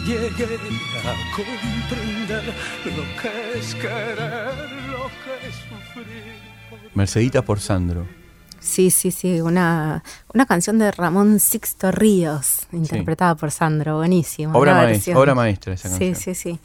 [0.06, 0.58] llegué
[1.04, 2.44] a comprender
[2.84, 4.54] lo que es querer,
[4.90, 6.36] lo que es sufrir.
[6.94, 8.06] Mercedita por Sandro.
[8.60, 14.58] Sí, sí, sí, una, una canción de Ramón Sixto Ríos, interpretada por Sandro, buenísimo.
[14.58, 16.14] Obra, maestra, obra maestra esa canción.
[16.14, 16.60] Sí, sí, sí.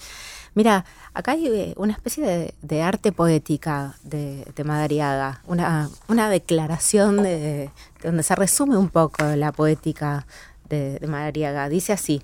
[0.53, 7.69] Mira, acá hay eh, una especie de, arte poética de, Madariaga, una, una declaración de,
[8.03, 10.25] donde se resume un poco la poética
[10.69, 11.69] de, de Madariaga.
[11.69, 12.21] Dice así.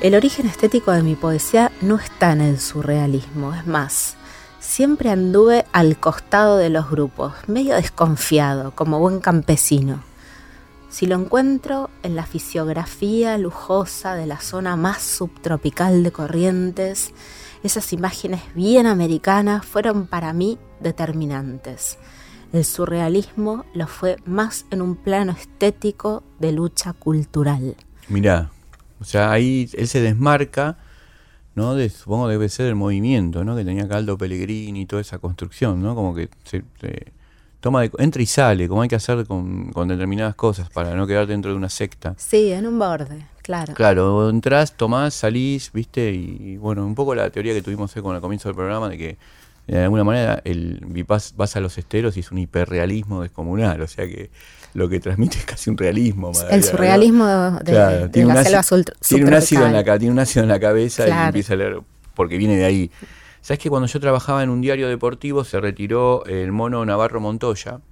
[0.00, 4.16] El origen estético de mi poesía no está en el surrealismo, es más,
[4.64, 10.02] Siempre anduve al costado de los grupos, medio desconfiado, como buen campesino.
[10.94, 17.12] Si lo encuentro en la fisiografía lujosa de la zona más subtropical de Corrientes,
[17.64, 21.98] esas imágenes bien americanas fueron para mí determinantes.
[22.52, 27.74] El surrealismo lo fue más en un plano estético de lucha cultural.
[28.06, 28.52] Mirá,
[29.00, 30.78] o sea, ahí él se desmarca
[31.56, 31.74] ¿no?
[31.74, 33.56] De, supongo debe ser el movimiento, ¿no?
[33.56, 35.96] Que tenía Caldo Pellegrini y toda esa construcción, ¿no?
[35.96, 36.62] Como que se,
[37.64, 41.26] toma de, entra y sale, como hay que hacer con, determinadas cosas para no quedar
[41.26, 42.14] dentro de una secta.
[42.18, 43.72] Sí, en un borde, claro.
[43.72, 46.12] Claro, entras, tomás, salís, ¿viste?
[46.12, 49.16] Y, bueno, un poco la teoría que tuvimos con el comienzo del programa de que
[49.66, 53.88] de alguna manera el vas, vas a los esteros y es un hiperrealismo descomunal, o
[53.88, 54.30] sea que
[54.74, 56.32] lo que transmite es casi un realismo.
[56.50, 57.26] el surrealismo
[57.64, 61.10] de, la selva tiene un ácido en la Tiene un ácido en la cabeza y
[61.10, 61.78] empieza a leer,
[62.14, 62.90] porque viene de ahí.
[63.44, 67.82] ¿Sabes que cuando yo trabajaba en un diario deportivo se retiró el mono Navarro Montoya?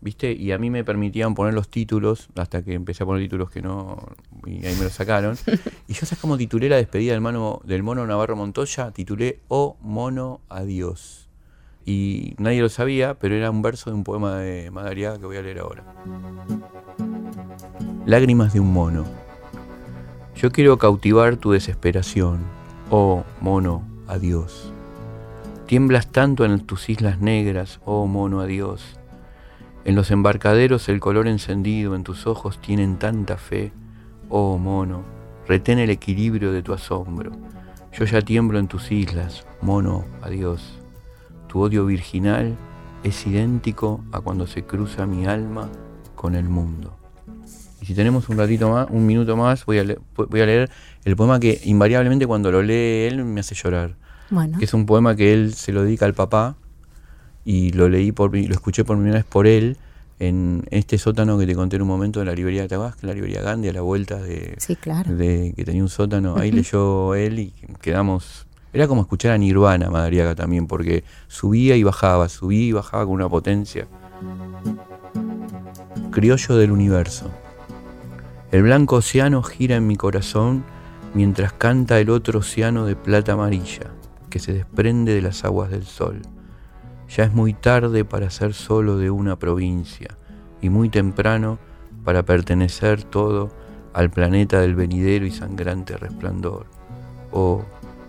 [0.00, 0.32] ¿Viste?
[0.32, 3.62] Y a mí me permitían poner los títulos, hasta que empecé a poner títulos que
[3.62, 3.96] no,
[4.44, 5.36] y ahí me los sacaron.
[5.86, 8.90] y yo, ¿sabes cómo titulé la despedida del, mano, del mono Navarro Montoya?
[8.90, 11.28] Titulé O Mono Adiós
[11.84, 15.36] y nadie lo sabía, pero era un verso de un poema de Madariaga que voy
[15.36, 15.84] a leer ahora.
[18.04, 19.04] Lágrimas de un mono.
[20.34, 22.40] Yo quiero cautivar tu desesperación,
[22.90, 24.71] oh mono, adiós.
[25.72, 28.98] Tiemblas tanto en tus islas negras, oh mono, adiós.
[29.86, 33.72] En los embarcaderos el color encendido en tus ojos tienen tanta fe,
[34.28, 35.02] oh mono,
[35.48, 37.32] retén el equilibrio de tu asombro.
[37.90, 40.78] Yo ya tiemblo en tus islas, mono, adiós.
[41.48, 42.54] Tu odio virginal
[43.02, 45.70] es idéntico a cuando se cruza mi alma
[46.14, 46.98] con el mundo.
[47.80, 49.84] Y si tenemos un ratito más, un minuto más, voy a,
[50.16, 50.70] voy a leer
[51.06, 54.01] el poema que invariablemente cuando lo lee él me hace llorar.
[54.32, 54.58] Bueno.
[54.58, 56.56] Que es un poema que él se lo dedica al papá
[57.44, 59.76] y lo leí por lo escuché por primera vez por él
[60.20, 63.12] en este sótano que te conté en un momento de la librería de Tabasco, la
[63.12, 65.14] librería Gandhi, a la vuelta de, sí, claro.
[65.14, 66.36] de que tenía un sótano.
[66.36, 67.52] Ahí leyó él y
[67.82, 73.04] quedamos era como escuchar a Nirvana, Madariaga también, porque subía y bajaba, subía y bajaba
[73.04, 73.86] con una potencia.
[76.10, 77.30] Criollo del universo.
[78.50, 80.64] El blanco océano gira en mi corazón
[81.12, 83.90] mientras canta el otro océano de plata amarilla
[84.32, 86.22] que se desprende de las aguas del sol.
[87.14, 90.16] Ya es muy tarde para ser solo de una provincia
[90.62, 91.58] y muy temprano
[92.02, 93.50] para pertenecer todo
[93.92, 96.64] al planeta del venidero y sangrante resplandor.
[97.30, 97.62] Oh,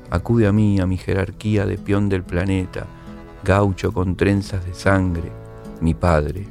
[0.09, 2.86] Acude a mí, a mi jerarquía de peón del planeta,
[3.43, 5.32] gaucho con trenzas de sangre,
[5.82, 6.47] mi padre,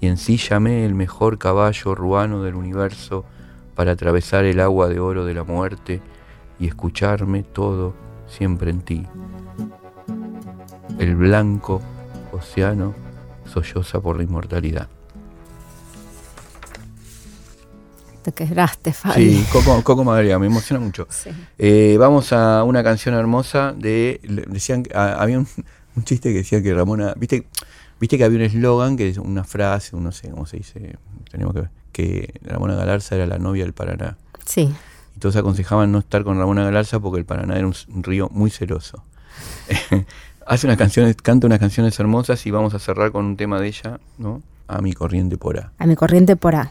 [0.00, 3.24] y ensíllame el mejor caballo ruano del universo
[3.74, 6.02] para atravesar el agua de oro de la muerte
[6.58, 7.94] y escucharme todo
[8.30, 9.06] siempre en ti.
[10.98, 11.82] El blanco
[12.32, 12.94] océano
[13.44, 14.88] solloza por la inmortalidad.
[18.22, 19.34] Te quedaste, Fabi.
[19.34, 21.08] Sí, Coco, Coco me emociona mucho.
[21.58, 24.20] Eh, vamos a una canción hermosa de.
[24.48, 25.46] Decían, había un,
[26.04, 27.14] chiste que decía que Ramona.
[27.16, 27.46] ¿Viste,
[27.98, 30.98] viste que había un eslogan, que es una frase, no sé cómo se dice,
[31.30, 34.18] tenemos que ver, que Ramona Galarza era la novia del Paraná.
[34.44, 34.70] Sí.
[35.16, 38.50] Y todos aconsejaban no estar con Ramona Galarza porque el Paraná era un, río muy
[38.50, 39.04] celoso.
[40.46, 43.68] Hace unas canciones, canta unas canciones hermosas y vamos a cerrar con un tema de
[43.68, 44.42] ella, ¿no?
[44.66, 45.72] A mi corriente por A.
[45.78, 46.70] A mi corriente por A.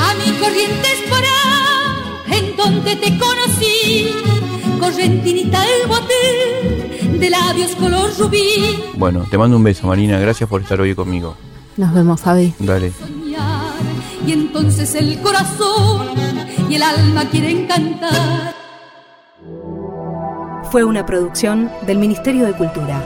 [0.00, 4.14] A mi corrientes para en donde te conocí,
[4.80, 6.63] correntinita el bote
[7.38, 8.82] labios color rubí.
[8.96, 10.18] Bueno, te mando un beso, Marina.
[10.18, 11.36] Gracias por estar hoy conmigo.
[11.76, 12.54] Nos vemos, Fabi.
[12.58, 12.92] Dale.
[14.26, 16.08] y entonces el corazón
[16.68, 18.54] y el alma quieren cantar.
[20.70, 23.02] Fue una producción del Ministerio de Cultura.